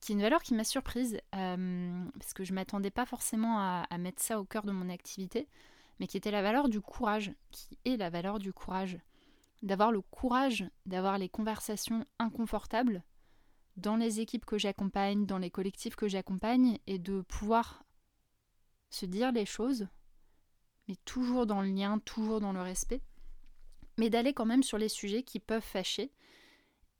qui 0.00 0.12
est 0.12 0.14
une 0.14 0.22
valeur 0.22 0.42
qui 0.42 0.54
m'a 0.54 0.64
surprise, 0.64 1.18
euh, 1.34 2.04
parce 2.18 2.32
que 2.32 2.44
je 2.44 2.52
ne 2.52 2.54
m'attendais 2.54 2.90
pas 2.90 3.04
forcément 3.04 3.58
à, 3.58 3.98
mettre 3.98 4.22
ça 4.22 4.40
au 4.40 4.44
cœur 4.44 4.64
de 4.64 4.72
mon 4.72 4.88
activité 4.88 5.48
mais 5.98 6.06
qui 6.06 6.16
était 6.16 6.30
la 6.30 6.42
valeur 6.42 6.68
du 6.68 6.80
courage, 6.80 7.32
qui 7.50 7.78
est 7.84 7.96
la 7.96 8.10
valeur 8.10 8.38
du 8.38 8.52
courage. 8.52 8.98
D'avoir 9.62 9.92
le 9.92 10.02
courage 10.02 10.64
d'avoir 10.84 11.16
les 11.18 11.28
conversations 11.28 12.04
inconfortables 12.18 13.02
dans 13.76 13.96
les 13.96 14.20
équipes 14.20 14.44
que 14.44 14.58
j'accompagne, 14.58 15.26
dans 15.26 15.38
les 15.38 15.50
collectifs 15.50 15.96
que 15.96 16.08
j'accompagne, 16.08 16.78
et 16.86 16.98
de 16.98 17.22
pouvoir 17.22 17.84
se 18.90 19.06
dire 19.06 19.32
les 19.32 19.46
choses, 19.46 19.88
mais 20.86 20.96
toujours 21.04 21.46
dans 21.46 21.62
le 21.62 21.68
lien, 21.68 21.98
toujours 21.98 22.40
dans 22.40 22.52
le 22.52 22.62
respect, 22.62 23.00
mais 23.98 24.10
d'aller 24.10 24.32
quand 24.32 24.46
même 24.46 24.62
sur 24.62 24.78
les 24.78 24.88
sujets 24.88 25.22
qui 25.22 25.40
peuvent 25.40 25.62
fâcher, 25.62 26.12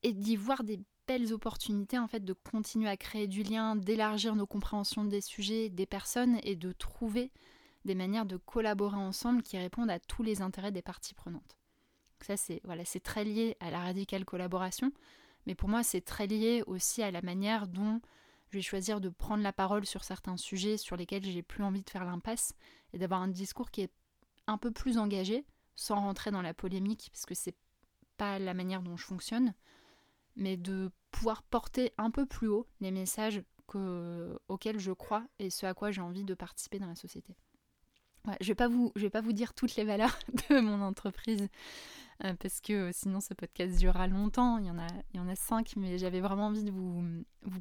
et 0.02 0.12
d'y 0.12 0.36
voir 0.36 0.64
des 0.64 0.80
belles 1.06 1.32
opportunités 1.32 1.98
en 1.98 2.08
fait 2.08 2.24
de 2.24 2.32
continuer 2.32 2.88
à 2.88 2.96
créer 2.96 3.26
du 3.26 3.42
lien, 3.42 3.76
d'élargir 3.76 4.34
nos 4.34 4.46
compréhensions 4.46 5.04
des 5.04 5.20
sujets, 5.20 5.68
des 5.68 5.86
personnes, 5.86 6.38
et 6.42 6.56
de 6.56 6.72
trouver 6.72 7.30
des 7.85 7.95
manières 7.95 8.26
de 8.26 8.37
collaborer 8.37 8.97
ensemble 8.97 9.43
qui 9.43 9.59
répondent 9.59 9.91
à 9.91 9.99
tous 9.99 10.23
les 10.23 10.43
intérêts 10.43 10.73
des 10.73 10.83
parties 10.83 11.14
prenantes. 11.14 11.59
ça, 12.21 12.37
c'est 12.37 12.61
voilà, 12.64 12.85
très 13.03 13.25
lié 13.25 13.57
à 13.61 13.71
la 13.71 13.81
radicale 13.81 14.25
collaboration, 14.25 14.93
mais 15.47 15.55
pour 15.55 15.69
moi, 15.69 15.83
c'est 15.83 16.00
très 16.00 16.26
lié 16.26 16.62
aussi 16.67 17.03
à 17.03 17.11
la 17.11 17.23
manière 17.23 17.67
dont 17.67 18.00
je 18.50 18.59
vais 18.59 18.62
choisir 18.62 19.00
de 19.00 19.09
prendre 19.09 19.43
la 19.43 19.53
parole 19.53 19.85
sur 19.85 20.05
certains 20.05 20.37
sujets 20.37 20.76
sur 20.76 20.97
lesquels 20.97 21.25
j'ai 21.25 21.43
plus 21.43 21.64
envie 21.64 21.83
de 21.83 21.91
faire 21.91 22.05
l'impasse 22.05 22.55
et 22.93 22.99
d'avoir 22.99 23.21
un 23.21 23.29
discours 23.29 23.71
qui 23.71 23.83
est 23.83 23.93
un 24.47 24.59
peu 24.59 24.71
plus 24.71 24.97
engagé, 24.99 25.45
sans 25.76 25.97
rentrer 25.97 26.31
dans 26.31 26.43
la 26.43 26.55
polémique, 26.55 27.09
parce 27.12 27.26
que 27.26 27.35
c'est 27.35 27.57
pas 28.17 28.38
la 28.38 28.55
manière 28.55 28.83
dont 28.83 28.97
je 28.97 29.05
fonctionne, 29.05 29.55
mais 30.37 30.57
de 30.57 30.91
pouvoir 31.11 31.43
porter 31.43 31.93
un 31.99 32.11
peu 32.11 32.26
plus 32.26 32.49
haut 32.49 32.67
les 32.81 32.91
messages 32.91 33.43
que, 33.67 34.38
auxquelles 34.49 34.79
je 34.79 34.93
crois 34.93 35.25
et 35.38 35.50
ce 35.50 35.67
à 35.67 35.75
quoi 35.75 35.91
j'ai 35.91 36.00
envie 36.00 36.25
de 36.25 36.35
participer 36.35 36.79
dans 36.79 36.87
la 36.87 36.97
société. 36.97 37.35
Je 38.40 38.45
ne 38.45 38.49
vais, 38.49 39.11
pas 39.11 39.21
vous, 39.21 39.33
dire 39.33 39.54
toutes 39.54 39.76
les 39.76 39.85
valeurs 39.85 40.19
de 40.50 40.61
mon 40.61 40.81
entreprise 40.81 41.49
euh, 42.25 42.35
parce 42.40 42.61
que 42.61 42.90
sinon 42.93 43.21
ce 43.21 43.35
podcast 43.35 43.78
durera 43.78 44.07
longtemps. 44.07 44.59
Il 44.59 44.66
y 44.66 44.71
en 45.19 45.28
a, 45.28 45.37
cinq, 45.37 45.75
mais 45.76 45.99
j'avais 45.99 46.21
vraiment 46.21 46.47
envie 46.47 46.64
de 46.64 46.71
vous, 46.71 47.04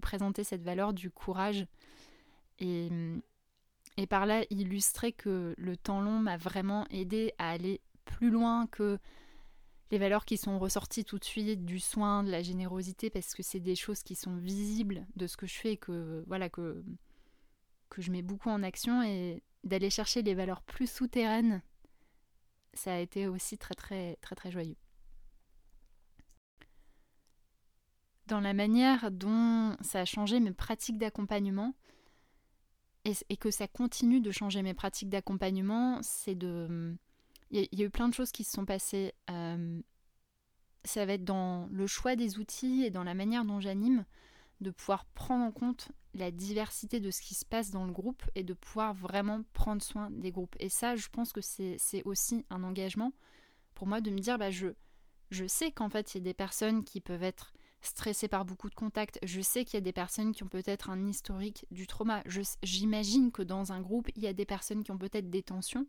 présenter 0.02 0.44
cette 0.44 0.64
valeur 0.64 0.94
du 0.94 1.10
courage 1.10 1.66
et, 2.60 2.90
et 3.98 4.08
par 4.08 4.26
là 4.26 4.44
illustrer 4.50 5.12
que 5.12 5.54
le 5.58 5.76
temps 5.78 6.02
long 6.02 6.20
m'a 6.20 6.38
vraiment 6.38 6.86
aidé 6.90 7.34
à 7.38 7.50
aller 7.50 7.82
plus 8.06 8.30
loin 8.30 8.68
que 8.68 9.00
les 9.92 9.98
valeurs 9.98 10.26
qui 10.26 10.38
sont 10.38 10.58
ressorties 10.60 11.06
tout 11.06 11.20
de 11.20 11.24
suite 11.24 11.66
du 11.66 11.80
soin, 11.80 12.24
de 12.24 12.32
la 12.32 12.42
générosité, 12.42 13.10
parce 13.10 13.36
que 13.36 13.44
c'est 13.44 13.60
des 13.60 13.76
choses 13.76 14.02
qui 14.02 14.16
sont 14.16 14.36
visibles 14.36 15.06
de 15.16 15.28
ce 15.28 15.38
que 15.38 15.46
je 15.46 15.54
fais, 15.54 15.78
que 15.78 16.24
voilà 16.28 16.50
que 16.50 16.84
que 17.90 18.02
je 18.02 18.10
mets 18.10 18.24
beaucoup 18.24 18.50
en 18.50 18.64
action 18.64 19.04
et 19.04 19.44
d'aller 19.64 19.90
chercher 19.90 20.22
les 20.22 20.36
valeurs 20.36 20.62
plus 20.62 20.90
souterraines, 20.90 21.62
ça 22.74 22.96
a 22.96 23.00
été 23.00 23.28
aussi 23.28 23.58
très 23.58 23.76
très 23.76 24.18
très 24.18 24.36
très 24.36 24.52
joyeux. 24.52 24.78
Dans 28.28 28.40
la 28.40 28.54
manière 28.54 29.12
dont 29.12 29.76
ça 29.82 30.02
a 30.02 30.06
changé 30.06 30.40
mes 30.40 30.54
pratiques 30.54 30.98
d'accompagnement 30.98 31.76
et, 33.06 33.36
que 33.36 33.52
ça 33.52 33.68
continue 33.68 34.22
de 34.22 34.32
changer 34.32 34.62
mes 34.62 34.74
pratiques 34.74 35.10
d'accompagnement, 35.10 36.00
c'est 36.02 36.36
de 36.36 36.96
il 37.52 37.68
y, 37.72 37.84
a 37.84 37.86
eu 37.86 37.90
plein 37.90 38.10
de 38.10 38.14
choses 38.14 38.32
qui 38.32 38.44
se 38.44 38.52
sont 38.52 38.66
passées. 38.66 39.14
Euh, 39.30 39.80
ça 40.86 41.06
va 41.06 41.14
être 41.14 41.24
dans 41.24 41.68
le 41.68 41.86
choix 41.86 42.16
des 42.16 42.40
outils 42.40 42.84
et 42.84 42.90
dans 42.90 43.04
la 43.04 43.14
manière 43.14 43.46
dont 43.46 43.60
j'anime, 43.60 44.06
de 44.62 44.72
pouvoir 44.72 45.06
prendre 45.06 45.44
en 45.44 45.52
compte 45.52 45.92
la 46.14 46.32
diversité 46.32 47.00
de 47.00 47.12
ce 47.12 47.22
qui 47.22 47.34
se 47.34 47.46
passe 47.46 47.72
dans 47.72 47.86
le 47.86 47.92
groupe 47.92 48.24
et 48.36 48.44
de 48.44 48.54
pouvoir 48.54 48.94
vraiment 48.94 49.44
prendre 49.54 49.82
soin 49.82 50.10
des 50.12 50.32
groupes. 50.32 50.56
Et 50.60 50.70
ça, 50.70 50.96
je 50.96 51.08
pense 51.10 51.34
que 51.34 51.42
c'est 51.42 52.04
aussi 52.06 52.46
un 52.50 52.64
engagement 52.64 53.14
pour 53.74 53.88
moi 53.88 54.00
de 54.00 54.12
me 54.12 54.20
dire, 54.20 54.38
bah, 54.38 54.52
je, 54.52 54.68
je 55.32 55.48
sais 55.48 55.72
qu'en 55.72 55.90
fait, 55.90 56.14
il 56.14 56.20
y 56.20 56.22
a 56.22 56.24
des 56.24 56.34
personnes 56.34 56.84
qui 56.84 57.02
peuvent 57.02 57.24
être 57.24 57.54
stressées 57.82 58.28
par 58.28 58.46
beaucoup 58.46 58.70
de 58.70 58.76
contacts. 58.76 59.20
Je 59.24 59.42
sais 59.42 59.66
qu'il 59.66 59.74
y 59.74 59.78
a 59.78 59.82
des 59.82 59.92
personnes 59.92 60.34
qui 60.34 60.44
ont 60.44 60.48
peut-être 60.48 60.90
un 60.90 61.08
historique 61.08 61.66
du 61.72 61.88
trauma. 61.88 62.24
J'imagine 62.62 63.32
que 63.32 63.42
dans 63.42 63.72
un 63.74 63.82
groupe, 63.82 64.10
il 64.16 64.22
y 64.22 64.28
a 64.28 64.34
des 64.34 64.46
personnes 64.46 64.84
qui 64.84 64.92
ont 64.92 64.98
peut-être 64.98 65.30
des 65.30 65.44
tensions 65.44 65.88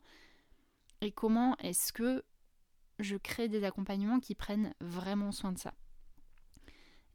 et 1.04 1.12
comment 1.12 1.56
est-ce 1.58 1.92
que 1.92 2.24
je 2.98 3.16
crée 3.16 3.48
des 3.48 3.64
accompagnements 3.64 4.20
qui 4.20 4.34
prennent 4.34 4.74
vraiment 4.80 5.32
soin 5.32 5.52
de 5.52 5.58
ça? 5.58 5.74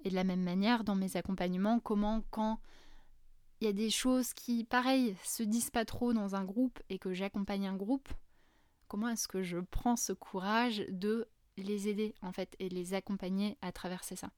Et 0.04 0.10
de 0.10 0.16
la 0.16 0.24
même 0.24 0.44
manière, 0.44 0.84
dans 0.84 0.96
mes 0.96 1.18
accompagnements, 1.18 1.80
comment 1.80 2.24
quand 2.32 2.60
il 3.60 3.66
y 3.66 3.70
a 3.70 3.74
des 3.74 3.90
choses 3.90 4.34
qui, 4.34 4.64
pareil, 4.64 5.16
se 5.24 5.44
disent 5.44 5.72
pas 5.72 5.86
trop 5.86 6.14
dans 6.14 6.36
un 6.36 6.46
groupe 6.46 6.80
et 6.90 6.98
que 6.98 7.14
j'accompagne 7.14 7.68
un 7.68 7.76
groupe, 7.76 8.08
comment 8.88 9.10
est-ce 9.10 9.28
que 9.28 9.44
je 9.44 9.58
prends 9.58 9.98
ce 9.98 10.14
courage 10.14 10.86
de 10.90 11.28
les 11.58 11.90
aider 11.90 12.16
en 12.22 12.32
fait 12.32 12.56
et 12.60 12.70
les 12.70 12.94
accompagner 12.94 13.58
à 13.62 13.72
traverser 13.72 14.16
ça? 14.16 14.30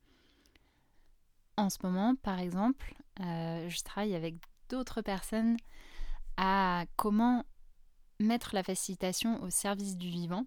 En 1.58 1.70
ce 1.70 1.78
moment, 1.84 2.16
par 2.16 2.40
exemple, 2.40 2.96
euh, 3.20 3.70
je 3.70 3.84
travaille 3.84 4.16
avec 4.16 4.36
d'autres 4.70 5.02
personnes 5.02 5.58
à 6.38 6.86
comment 6.96 7.46
mettre 8.20 8.56
la 8.56 8.64
facilitation 8.64 9.42
au 9.44 9.50
service 9.50 9.98
du 9.98 10.10
vivant, 10.10 10.46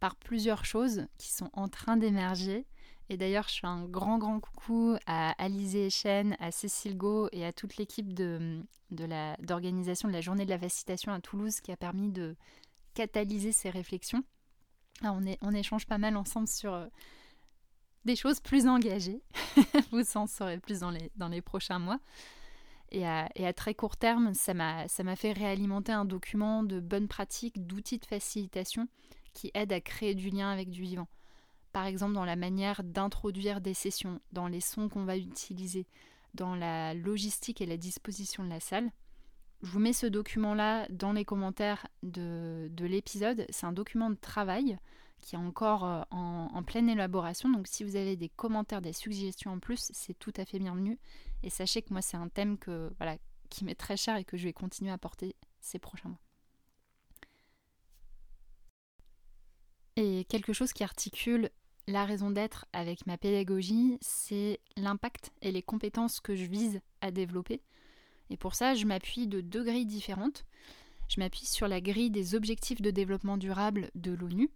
par 0.00 0.16
plusieurs 0.16 0.64
choses 0.64 1.06
qui 1.16 1.30
sont 1.30 1.50
en 1.52 1.68
train 1.68 1.96
d'émerger. 1.96 2.66
Et 3.10 3.16
d'ailleurs, 3.16 3.48
je 3.48 3.58
fais 3.58 3.66
un 3.66 3.86
grand, 3.86 4.18
grand 4.18 4.38
coucou 4.38 4.96
à 5.04 5.32
Alizé 5.42 5.88
Echen, 5.88 6.36
à 6.38 6.52
Cécile 6.52 6.96
Go 6.96 7.28
et 7.32 7.44
à 7.44 7.52
toute 7.52 7.76
l'équipe 7.76 8.14
de, 8.14 8.62
d'organisation 8.92 10.06
de, 10.06 10.12
la 10.12 10.20
journée 10.20 10.44
de 10.44 10.50
la 10.50 10.60
facilitation 10.60 11.12
à 11.12 11.20
Toulouse 11.20 11.60
qui 11.60 11.72
a 11.72 11.76
permis 11.76 12.12
de 12.12 12.36
catalyser 12.94 13.50
ces 13.50 13.68
réflexions. 13.68 14.22
on, 15.02 15.52
échange 15.52 15.86
pas 15.86 15.98
mal 15.98 16.16
ensemble 16.16 16.46
sur 16.46 16.72
euh, 16.72 16.86
des 18.04 18.14
choses 18.14 18.38
plus 18.38 18.68
engagées. 18.68 19.20
Vous 19.90 20.04
en 20.16 20.28
saurez 20.28 20.58
plus 20.58 20.78
dans 20.78 20.92
les, 20.92 21.10
dans 21.16 21.28
les 21.28 21.42
prochains 21.42 21.80
mois. 21.80 21.98
Et 22.92 23.04
à, 23.04 23.52
très 23.52 23.74
court 23.74 23.96
terme, 23.96 24.34
ça 24.34 24.54
m'a 24.54 25.16
fait 25.16 25.32
réalimenter 25.32 25.90
un 25.90 26.04
document 26.04 26.62
de 26.62 26.78
bonnes 26.78 27.08
pratiques, 27.08 27.66
d'outils 27.66 27.98
de 27.98 28.06
facilitation 28.06 28.86
qui 29.32 29.50
aident 29.54 29.72
à 29.72 29.80
créer 29.80 30.14
du 30.14 30.30
lien 30.30 30.48
avec 30.50 30.70
du 30.70 30.82
vivant. 30.82 31.08
Par 31.72 31.86
exemple, 31.86 32.14
dans 32.14 32.24
la 32.24 32.36
manière 32.36 32.82
d'introduire 32.82 33.60
des 33.60 33.74
sessions, 33.74 34.20
dans 34.32 34.48
les 34.48 34.60
sons 34.60 34.88
qu'on 34.88 35.04
va 35.04 35.16
utiliser, 35.16 35.86
dans 36.34 36.54
la 36.54 36.94
logistique 36.94 37.60
et 37.60 37.66
la 37.66 37.76
disposition 37.76 38.44
de 38.44 38.48
la 38.48 38.60
salle. 38.60 38.90
Je 39.62 39.70
vous 39.70 39.78
mets 39.78 39.92
ce 39.92 40.06
document-là 40.06 40.86
dans 40.88 41.12
les 41.12 41.24
commentaires 41.24 41.86
de, 42.02 42.68
de 42.70 42.86
l'épisode. 42.86 43.46
C'est 43.50 43.66
un 43.66 43.72
document 43.72 44.10
de 44.10 44.16
travail 44.16 44.78
qui 45.20 45.34
est 45.34 45.38
encore 45.38 45.84
euh, 45.84 46.02
en, 46.10 46.62
pleine 46.62 46.88
élaboration. 46.88 47.50
Donc 47.50 47.66
si 47.66 47.84
vous 47.84 47.96
avez 47.96 48.16
des 48.16 48.28
commentaires, 48.28 48.80
des 48.80 48.92
suggestions 48.92 49.52
en 49.52 49.58
plus, 49.58 49.90
c'est 49.92 50.18
tout 50.18 50.32
à 50.36 50.44
fait 50.44 50.58
bienvenu. 50.58 50.98
Et 51.42 51.50
sachez 51.50 51.82
que 51.82 51.92
moi, 51.92 52.02
c'est 52.02 52.16
un 52.16 52.28
thème 52.28 52.58
que, 52.58 52.90
voilà, 52.98 53.16
qui 53.48 53.64
m'est 53.64 53.74
très 53.74 53.96
cher 53.96 54.16
et 54.16 54.24
que 54.24 54.36
je 54.36 54.44
vais 54.44 54.52
continuer 54.52 54.90
à 54.90 54.98
porter 54.98 55.36
ces 55.60 55.78
prochains 55.78 56.08
mois. 56.08 56.20
Et 59.96 60.24
quelque 60.24 60.52
chose 60.52 60.72
qui 60.72 60.84
articule 60.84 61.50
la 61.86 62.04
raison 62.04 62.30
d'être 62.30 62.66
avec 62.72 63.06
ma 63.06 63.18
pédagogie, 63.18 63.98
c'est 64.00 64.60
l'impact 64.76 65.32
et 65.42 65.52
les 65.52 65.62
compétences 65.62 66.20
que 66.20 66.34
je 66.34 66.44
vise 66.44 66.80
à 67.00 67.10
développer. 67.10 67.60
Et 68.30 68.36
pour 68.36 68.54
ça, 68.54 68.74
je 68.74 68.86
m'appuie 68.86 69.26
de 69.26 69.40
deux 69.40 69.64
grilles 69.64 69.86
différentes. 69.86 70.44
Je 71.08 71.18
m'appuie 71.18 71.46
sur 71.46 71.66
la 71.66 71.80
grille 71.80 72.10
des 72.10 72.34
objectifs 72.34 72.80
de 72.80 72.90
développement 72.90 73.36
durable 73.36 73.90
de 73.96 74.12
l'ONU, 74.12 74.50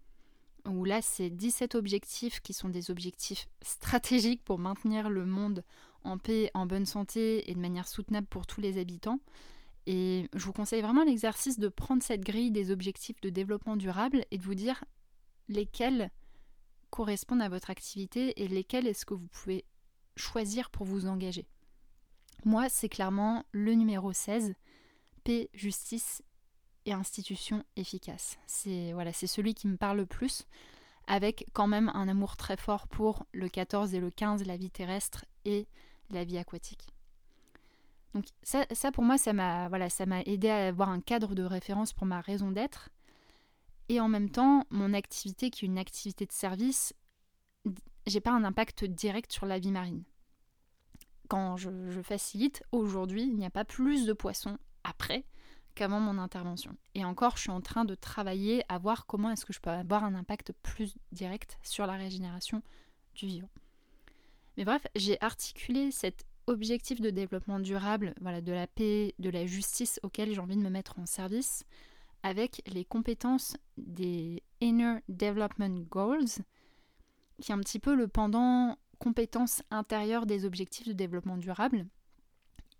où 0.65 0.85
là, 0.85 1.01
c'est 1.01 1.29
17 1.29 1.75
objectifs 1.75 2.39
qui 2.39 2.53
sont 2.53 2.69
des 2.69 2.89
objectifs 2.89 3.47
stratégiques 3.61 4.43
pour 4.43 4.57
maintenir 4.57 5.09
le 5.09 5.25
monde 5.25 5.63
en 6.03 6.17
paix, 6.17 6.51
en 6.53 6.65
bonne 6.65 6.85
santé 6.85 7.49
et 7.49 7.53
de 7.53 7.59
manière 7.59 7.87
soutenable 7.87 8.27
pour 8.27 8.47
tous 8.47 8.61
les 8.61 8.77
habitants. 8.77 9.19
Et 9.87 10.29
je 10.33 10.45
vous 10.45 10.53
conseille 10.53 10.81
vraiment 10.81 11.03
l'exercice 11.03 11.59
de 11.59 11.67
prendre 11.67 12.01
cette 12.01 12.21
grille 12.21 12.51
des 12.51 12.71
objectifs 12.71 13.19
de 13.21 13.29
développement 13.29 13.75
durable 13.75 14.25
et 14.31 14.37
de 14.37 14.43
vous 14.43 14.55
dire 14.55 14.83
lesquels 15.49 16.09
correspondent 16.95 17.41
à 17.41 17.49
votre 17.49 17.69
activité 17.69 18.41
et 18.41 18.47
lesquels 18.47 18.87
est-ce 18.87 19.05
que 19.05 19.13
vous 19.13 19.27
pouvez 19.27 19.65
choisir 20.15 20.69
pour 20.69 20.85
vous 20.85 21.07
engager. 21.07 21.45
Moi, 22.45 22.69
c'est 22.69 22.87
clairement 22.87 23.43
le 23.51 23.73
numéro 23.73 24.13
16, 24.13 24.53
paix, 25.25 25.49
justice 25.53 26.23
et 26.85 26.93
institutions 26.93 27.65
efficaces. 27.75 28.37
C'est 28.47 28.93
voilà, 28.93 29.11
c'est 29.11 29.27
celui 29.27 29.53
qui 29.53 29.67
me 29.67 29.75
parle 29.75 29.97
le 29.97 30.05
plus, 30.05 30.47
avec 31.05 31.47
quand 31.51 31.67
même 31.67 31.91
un 31.93 32.07
amour 32.07 32.37
très 32.37 32.55
fort 32.55 32.87
pour 32.87 33.25
le 33.33 33.49
14 33.49 33.93
et 33.93 33.99
le 33.99 34.09
15, 34.09 34.45
la 34.45 34.55
vie 34.55 34.71
terrestre 34.71 35.25
et 35.43 35.67
la 36.11 36.23
vie 36.23 36.37
aquatique. 36.37 36.93
Donc 38.13 38.25
ça, 38.41 38.65
ça 38.71 38.93
pour 38.93 39.03
moi, 39.03 39.17
ça 39.17 39.33
m'a 39.33 39.67
voilà, 39.67 39.89
ça 39.89 40.05
m'a 40.05 40.21
aidé 40.21 40.47
à 40.47 40.67
avoir 40.67 40.87
un 40.87 41.01
cadre 41.01 41.35
de 41.35 41.43
référence 41.43 41.91
pour 41.91 42.05
ma 42.05 42.21
raison 42.21 42.51
d'être. 42.51 42.89
Et 43.89 43.99
en 43.99 44.07
même 44.07 44.29
temps, 44.29 44.65
mon 44.69 44.93
activité, 44.93 45.49
qui 45.49 45.65
est 45.65 45.67
une 45.67 45.77
activité 45.77 46.25
de 46.25 46.31
service, 46.31 46.93
j'ai 48.07 48.19
pas 48.19 48.31
un 48.31 48.43
impact 48.43 48.85
direct 48.85 49.31
sur 49.31 49.45
la 49.45 49.59
vie 49.59 49.71
marine. 49.71 50.03
Quand 51.27 51.57
je, 51.57 51.69
facilite, 52.03 52.63
aujourd'hui, 52.71 53.23
il 53.23 53.35
n'y 53.35 53.45
a 53.45 53.51
pas 53.51 53.65
plus 53.65 54.05
de 54.05 54.13
poissons 54.13 54.57
après 54.83 55.25
qu'avant 55.73 55.99
mon 55.99 56.19
intervention. 56.19 56.75
Et 56.93 57.03
encore, 57.03 57.35
je 57.35 57.43
suis 57.43 57.51
en 57.51 57.61
train 57.61 57.83
de 57.83 57.95
travailler 57.95 58.63
à 58.69 58.77
voir 58.77 59.05
comment 59.05 59.29
est-ce 59.31 59.45
que 59.45 59.53
je 59.53 59.59
peux 59.59 59.71
avoir 59.71 60.03
un 60.03 60.15
impact 60.15 60.53
plus 60.61 60.95
direct 61.11 61.57
sur 61.63 61.85
la 61.85 61.93
régénération 61.93 62.61
du 63.15 63.25
vivant. 63.25 63.49
Mais 64.57 64.65
bref, 64.65 64.85
j'ai 64.95 65.21
articulé 65.21 65.91
cet 65.91 66.25
objectif 66.47 67.01
de 67.01 67.09
développement 67.09 67.59
durable, 67.59 68.13
voilà, 68.21 68.41
de 68.41 68.53
la 68.53 68.67
paix, 68.67 69.15
de 69.19 69.29
la 69.29 69.45
justice 69.45 69.99
auquel 70.03 70.33
j'ai 70.33 70.39
envie 70.39 70.55
de 70.55 70.61
me 70.61 70.69
mettre 70.69 70.99
en 70.99 71.05
service, 71.05 71.65
avec 72.25 72.63
les 72.65 72.83
compétences 72.83 73.55
des 73.77 74.41
Inner 74.59 74.97
Development 75.09 75.79
Goals, 75.87 76.41
qui 77.39 77.51
est 77.51 77.53
un 77.53 77.59
petit 77.59 77.77
peu 77.77 77.93
le 77.93 78.07
pendant 78.07 78.79
compétences 78.97 79.61
intérieures 79.69 80.25
des 80.25 80.43
objectifs 80.43 80.87
de 80.87 80.93
développement 80.93 81.37
durable, 81.37 81.85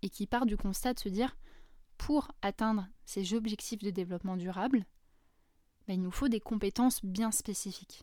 et 0.02 0.08
qui 0.08 0.26
part 0.26 0.46
du 0.46 0.56
constat 0.56 0.94
de 0.94 0.98
se 0.98 1.08
dire 1.08 1.36
pour 1.96 2.32
atteindre 2.42 2.88
ces 3.04 3.34
objectifs 3.34 3.84
de 3.84 3.90
développement 3.90 4.36
durable, 4.36 4.84
ben, 5.86 5.94
il 5.94 6.02
nous 6.02 6.10
faut 6.10 6.28
des 6.28 6.40
compétences 6.40 7.04
bien 7.04 7.30
spécifiques. 7.30 8.02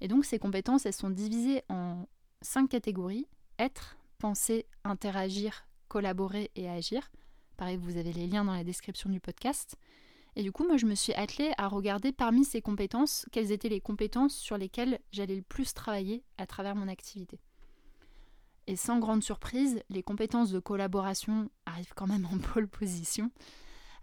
Et 0.00 0.08
donc 0.08 0.24
ces 0.24 0.40
compétences, 0.40 0.86
elles 0.86 0.92
sont 0.92 1.10
divisées 1.10 1.62
en 1.68 2.08
cinq 2.42 2.70
catégories 2.70 3.28
être, 3.60 3.96
penser, 4.18 4.66
interagir, 4.82 5.68
collaborer 5.86 6.50
et 6.56 6.68
agir. 6.68 7.12
Pareil, 7.56 7.76
vous 7.76 7.96
avez 7.96 8.12
les 8.12 8.26
liens 8.26 8.44
dans 8.44 8.54
la 8.54 8.64
description 8.64 9.08
du 9.08 9.20
podcast. 9.20 9.78
Et 10.36 10.42
du 10.42 10.52
coup, 10.52 10.66
moi, 10.66 10.76
je 10.76 10.84
me 10.84 10.94
suis 10.94 11.14
attelée 11.14 11.52
à 11.56 11.66
regarder 11.66 12.12
parmi 12.12 12.44
ces 12.44 12.60
compétences 12.60 13.26
quelles 13.32 13.52
étaient 13.52 13.70
les 13.70 13.80
compétences 13.80 14.36
sur 14.36 14.58
lesquelles 14.58 15.00
j'allais 15.10 15.36
le 15.36 15.42
plus 15.42 15.72
travailler 15.72 16.22
à 16.36 16.46
travers 16.46 16.76
mon 16.76 16.88
activité. 16.88 17.40
Et 18.66 18.76
sans 18.76 18.98
grande 18.98 19.22
surprise, 19.22 19.80
les 19.88 20.02
compétences 20.02 20.50
de 20.50 20.58
collaboration 20.58 21.50
arrivent 21.64 21.94
quand 21.94 22.06
même 22.06 22.26
en 22.26 22.38
pole 22.52 22.68
position, 22.68 23.30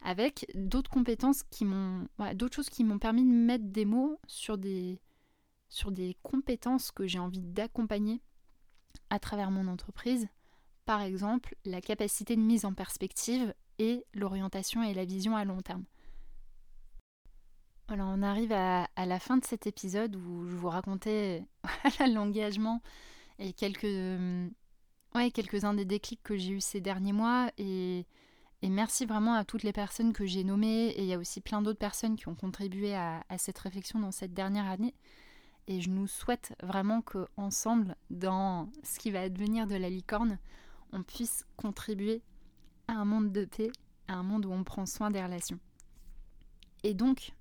avec 0.02 0.48
d'autres 0.56 0.89
compétences 0.89 1.43
qui 1.43 1.65
m'ont, 1.65 2.08
d'autres 2.34 2.56
choses 2.56 2.69
qui 2.69 2.84
m'ont 2.84 3.00
permis 3.00 3.24
de 3.24 3.30
mettre 3.30 3.65
des 3.65 3.86
mots 3.86 4.19
sur 4.26 4.58
des, 4.58 5.00
sur 5.69 5.91
des 5.91 6.17
compétences 6.24 6.91
que 6.91 7.06
j'ai 7.06 7.19
envie 7.19 7.41
d'accompagner 7.41 8.22
à 9.12 9.19
travers 9.19 9.52
mon 9.52 9.67
entreprise. 9.67 10.28
Par 10.86 11.02
exemple, 11.02 11.56
la 11.63 11.80
capacité 11.80 12.36
de 12.36 12.41
mise 12.41 12.65
en 12.65 12.74
perspective 12.74 13.54
et 13.78 14.04
l'orientation 14.15 14.82
et 14.82 14.96
la 14.96 15.06
vision 15.06 15.36
à 15.36 15.46
long 15.46 15.62
terme. 15.62 15.86
Voilà, 17.88 18.06
on 18.06 18.22
arrive 18.22 18.54
à, 18.54 18.88
la 18.98 19.19
fin 19.19 19.38
de 19.38 19.43
cet 19.43 19.67
épisode 19.67 20.15
où 20.15 20.48
je 20.48 20.56
vous 20.56 20.69
racontais 20.69 21.46
l'engagement 22.08 22.82
et 23.39 23.52
quelques, 23.52 23.84
ouais, 25.15 25.32
quelques-uns 25.32 25.74
des 25.74 25.86
déclics 25.86 26.24
que 26.24 26.38
j'ai 26.38 26.54
eu 26.54 26.62
ces 26.62 26.80
derniers 26.80 27.12
mois. 27.12 27.52
Et, 27.58 28.06
merci 28.63 29.06
vraiment 29.06 29.34
à 29.34 29.43
toutes 29.43 29.63
les 29.63 29.74
personnes 29.74 30.13
que 30.13 30.26
j'ai 30.26 30.46
nommées. 30.46 30.88
Et 30.91 31.02
il 31.02 31.08
y 31.08 31.13
a 31.13 31.17
aussi 31.17 31.41
plein 31.41 31.62
d'autres 31.62 31.80
personnes 31.80 32.15
qui 32.15 32.30
ont 32.30 32.36
contribué 32.36 32.96
à, 32.96 33.24
à, 33.28 33.38
cette 33.38 33.60
réflexion 33.60 34.00
dans 34.00 34.12
cette 34.12 34.34
dernière 34.34 34.67
année. 34.67 34.96
Et 35.67 35.82
je 35.82 35.89
nous 35.89 36.08
souhaite 36.08 36.56
vraiment 36.63 37.02
qu'ensemble, 37.02 37.96
dans 38.10 38.69
ce 38.84 39.00
qui 39.00 39.12
va 39.12 39.28
devenir 39.28 39.67
de 39.67 39.76
la 39.76 39.89
licorne, 39.89 40.39
on 40.93 41.04
puisse 41.04 41.46
contribuer 41.58 42.22
à 42.88 42.93
un 42.93 43.06
monde 43.06 43.32
de 43.34 43.43
paix, 43.43 43.72
à 44.08 44.13
un 44.13 44.24
monde 44.24 44.46
où 44.46 44.52
on 44.52 44.63
prend 44.63 44.86
soin 44.86 45.12
des 45.12 45.22
relations. 45.22 45.60
Et 46.84 46.93
donc, 46.93 47.34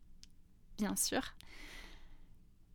bien 0.79 0.97
sûr, 0.97 1.23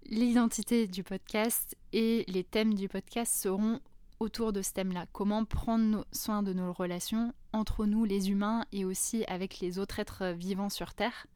l'identité 0.06 0.88
du 0.88 1.04
podcast 1.04 1.76
et 1.94 2.26
les 2.28 2.44
thèmes 2.44 2.74
du 2.74 2.88
podcast 2.88 3.34
seront 3.34 3.80
autour 4.20 4.54
de 4.54 4.62
ce 4.62 4.74
thème-là. 4.74 5.06
Comment 5.12 5.46
prendre 5.46 6.06
soin 6.12 6.44
de 6.44 6.54
nos 6.54 6.74
relations 6.74 7.34
entre 7.54 7.86
nous, 7.86 8.06
les 8.06 8.30
humains, 8.30 8.66
et 8.72 8.86
aussi 8.86 9.24
avec 9.26 9.60
les 9.60 9.80
autres 9.80 10.00
êtres 10.00 10.28
vivants 10.28 10.70
sur 10.70 10.94
Terre, 10.94 11.28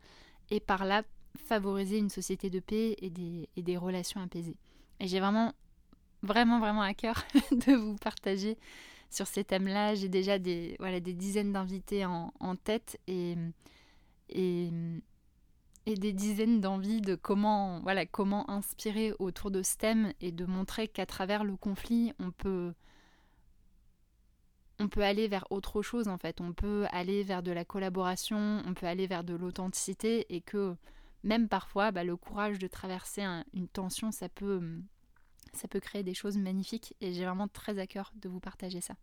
et 0.49 0.59
par 0.59 0.85
là 0.85 1.03
favoriser 1.45 1.97
une 1.97 2.09
société 2.09 2.49
de 2.49 2.59
paix 2.59 2.95
et 3.01 3.09
des, 3.09 3.77
relations 3.77 4.21
apaisées. 4.21 4.57
Et 4.99 5.07
j'ai 5.07 5.19
vraiment, 5.19 5.53
vraiment, 6.21 6.59
vraiment 6.59 6.81
à 6.81 6.93
cœur 6.93 7.23
de 7.51 7.73
vous 7.73 7.95
partager 7.95 8.57
sur 9.09 9.27
ces 9.27 9.43
thèmes-là. 9.43 9.95
J'ai 9.95 10.09
déjà 10.09 10.39
des, 10.39 10.75
voilà, 10.79 10.99
des 10.99 11.13
dizaines 11.13 11.51
d'invités 11.51 12.05
en, 12.05 12.31
tête 12.63 12.99
et, 13.07 13.35
et 15.85 15.95
des 15.95 16.13
dizaines 16.13 16.61
d'envies 16.61 17.01
de 17.01 17.15
comment, 17.15 17.79
voilà, 17.81 18.05
comment 18.05 18.49
inspirer 18.49 19.13
autour 19.19 19.51
de 19.51 19.63
ce 19.63 19.77
thème 19.77 20.13
et 20.21 20.31
de 20.31 20.45
montrer 20.45 20.87
qu'à 20.87 21.05
travers 21.05 21.43
le 21.43 21.55
conflit, 21.55 22.13
on 22.19 22.31
peut, 22.31 22.73
on 24.79 24.87
peut 24.87 25.03
aller 25.03 25.27
vers 25.27 25.45
autre 25.51 25.81
chose 25.81 26.07
en 26.07 26.17
fait. 26.17 26.39
On 26.41 26.53
peut 26.53 26.85
aller 26.91 27.23
vers 27.23 27.43
de 27.43 27.51
la 27.51 27.65
collaboration, 27.65 28.61
on 28.65 28.73
peut 28.73 28.85
aller 28.85 29.07
vers 29.07 29.23
de 29.23 29.33
l'authenticité 29.33 30.33
et 30.33 30.41
que 30.41 30.75
même 31.23 31.47
parfois, 31.47 31.91
bah, 31.91 32.03
le 32.03 32.15
courage 32.15 32.59
de 32.59 32.67
traverser 32.67 33.23
une 33.53 33.67
tension, 33.67 34.11
ça 34.11 34.29
peut, 34.29 34.61
ça 35.53 35.67
peut 35.67 35.79
créer 35.79 36.03
des 36.03 36.13
choses 36.13 36.37
magnifiques 36.37 36.95
et 37.01 37.13
j'ai 37.13 37.25
vraiment 37.25 37.47
très 37.47 37.79
à 37.79 37.87
cœur 37.87 38.11
de 38.15 38.29
vous 38.29 38.39
partager 38.39 38.81
ça. 38.81 38.95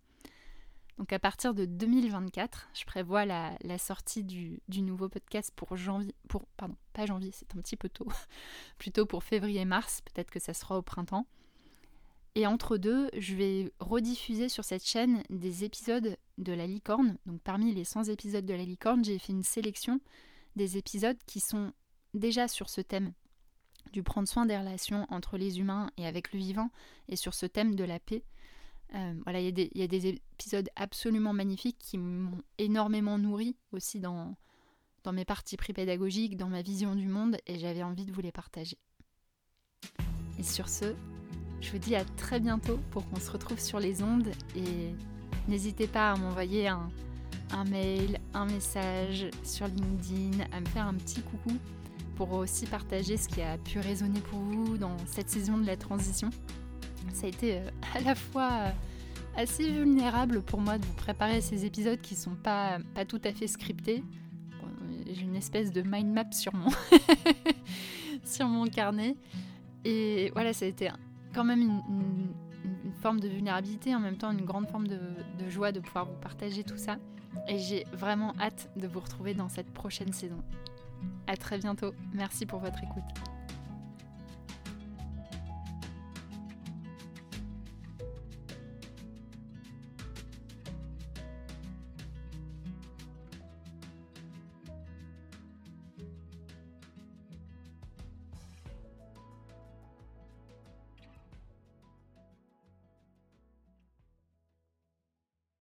Donc 0.98 1.12
à 1.12 1.18
partir 1.20 1.54
de 1.54 1.64
2024, 1.64 2.70
je 2.74 2.84
prévois 2.84 3.24
la, 3.24 3.78
sortie 3.78 4.24
du, 4.24 4.60
nouveau 4.82 5.08
podcast 5.08 5.52
pour 5.54 5.76
janvier, 5.76 6.14
pour, 6.28 6.46
pardon, 6.56 6.74
pas 6.92 7.06
janvier, 7.06 7.30
c'est 7.32 7.54
un 7.54 7.60
petit 7.60 7.76
peu 7.76 7.88
tôt, 7.88 8.08
plutôt 8.78 9.06
pour 9.06 9.22
février-mars, 9.22 10.02
peut-être 10.02 10.30
que 10.30 10.40
ça 10.40 10.54
sera 10.54 10.76
au 10.76 10.82
printemps. 10.82 11.26
Et 12.34 12.46
entre 12.46 12.76
deux, 12.76 13.10
je 13.16 13.34
vais 13.34 13.72
rediffuser 13.80 14.48
sur 14.48 14.64
cette 14.64 14.84
chaîne 14.84 15.22
des 15.30 15.64
épisodes 15.64 16.16
de 16.36 16.52
La 16.52 16.66
Licorne. 16.66 17.16
Donc 17.26 17.40
parmi 17.42 17.72
les 17.72 17.84
100 17.84 18.04
épisodes 18.04 18.44
de 18.44 18.54
La 18.54 18.64
Licorne, 18.64 19.04
j'ai 19.04 19.18
fait 19.18 19.32
une 19.32 19.42
sélection 19.42 20.00
des 20.56 20.76
épisodes 20.76 21.18
qui 21.26 21.40
sont 21.40 21.72
déjà 22.14 22.48
sur 22.48 22.68
ce 22.68 22.80
thème 22.80 23.12
du 23.92 24.02
prendre 24.02 24.28
soin 24.28 24.46
des 24.46 24.56
relations 24.56 25.06
entre 25.08 25.38
les 25.38 25.60
humains 25.60 25.90
et 25.96 26.06
avec 26.06 26.32
le 26.32 26.38
vivant, 26.38 26.70
et 27.08 27.16
sur 27.16 27.34
ce 27.34 27.46
thème 27.46 27.74
de 27.74 27.84
la 27.84 27.98
paix. 27.98 28.22
Euh, 28.94 29.14
voilà, 29.24 29.40
il 29.40 29.68
y, 29.74 29.82
a 29.82 29.86
des 29.86 30.06
épisodes 30.06 30.68
absolument 30.76 31.32
magnifiques 31.32 31.78
qui 31.78 31.98
m'ont 31.98 32.42
énormément 32.56 33.18
nourri 33.18 33.56
aussi 33.72 34.00
dans, 34.00 34.34
mes 35.12 35.24
parties 35.24 35.56
pris 35.56 35.72
pédagogiques, 35.72 36.36
dans 36.36 36.48
ma 36.48 36.62
vision 36.62 36.94
du 36.94 37.06
monde, 37.06 37.38
et 37.46 37.58
j'avais 37.58 37.82
envie 37.82 38.04
de 38.04 38.12
vous 38.12 38.20
les 38.20 38.32
partager. 38.32 38.76
Et 40.38 40.42
sur 40.42 40.68
ce, 40.68 40.94
je 41.60 41.70
vous 41.72 41.78
dis 41.78 41.96
à 41.96 42.04
très 42.04 42.40
bientôt 42.40 42.78
pour 42.90 43.08
qu'on 43.08 43.20
se 43.20 43.30
retrouve 43.30 43.58
sur 43.58 43.80
les 43.80 44.02
ondes, 44.02 44.30
et 44.54 44.94
n'hésitez 45.48 45.86
pas 45.86 46.12
à 46.12 46.16
m'envoyer 46.16 46.68
un, 46.68 46.90
un 47.52 47.64
mail, 47.64 48.20
un 48.34 48.46
message 48.46 49.28
sur 49.44 49.66
LinkedIn, 49.66 50.44
à 50.52 50.60
me 50.60 50.66
faire 50.66 50.86
un 50.86 50.94
petit 50.94 51.22
coucou 51.22 51.56
pour 52.16 52.32
aussi 52.32 52.66
partager 52.66 53.16
ce 53.16 53.28
qui 53.28 53.40
a 53.42 53.56
pu 53.58 53.78
résonner 53.78 54.20
pour 54.20 54.40
vous 54.40 54.76
dans 54.76 54.96
cette 55.06 55.30
saison 55.30 55.56
de 55.56 55.66
la 55.66 55.76
transition 55.76 56.30
ça 57.12 57.26
a 57.26 57.28
été 57.28 57.58
euh, 57.58 57.70
à 57.94 58.00
la 58.00 58.14
fois 58.14 58.50
euh, 58.50 58.70
assez 59.36 59.70
vulnérable 59.70 60.42
pour 60.42 60.60
moi 60.60 60.78
de 60.78 60.84
vous 60.84 60.94
préparer 60.94 61.40
ces 61.40 61.64
épisodes 61.64 62.00
qui 62.00 62.14
sont 62.14 62.34
pas, 62.34 62.78
pas 62.94 63.04
tout 63.04 63.20
à 63.24 63.32
fait 63.32 63.46
scriptés. 63.46 64.02
J'ai 65.10 65.22
une 65.22 65.36
espèce 65.36 65.72
de 65.72 65.80
mind 65.80 66.12
map 66.12 66.30
sur 66.32 66.54
mon, 66.54 66.68
sur 68.24 68.46
mon 68.46 68.66
carnet. 68.66 69.16
Et 69.84 70.30
voilà, 70.34 70.52
ça 70.52 70.66
a 70.66 70.68
été 70.68 70.90
quand 71.34 71.44
même 71.44 71.62
une, 71.62 72.34
forme 73.00 73.20
de 73.20 73.28
vulnérabilité, 73.28 73.94
en 73.94 74.00
même 74.00 74.16
temps 74.16 74.32
une 74.32 74.44
grande 74.44 74.68
forme 74.68 74.88
de, 74.88 74.98
de 75.38 75.48
joie 75.48 75.70
de 75.70 75.78
pouvoir 75.78 76.04
vous 76.04 76.18
partager 76.20 76.64
tout 76.64 76.76
ça. 76.76 76.98
Et 77.46 77.58
j'ai 77.58 77.84
vraiment 77.92 78.34
hâte 78.40 78.70
de 78.76 78.86
vous 78.86 79.00
retrouver 79.00 79.34
dans 79.34 79.48
cette 79.48 79.70
prochaine 79.72 80.12
saison. 80.12 80.42
À 81.26 81.36
très 81.36 81.58
bientôt. 81.58 81.92
Merci 82.12 82.44
pour 82.44 82.58
votre 82.58 82.82
écoute. 82.82 83.37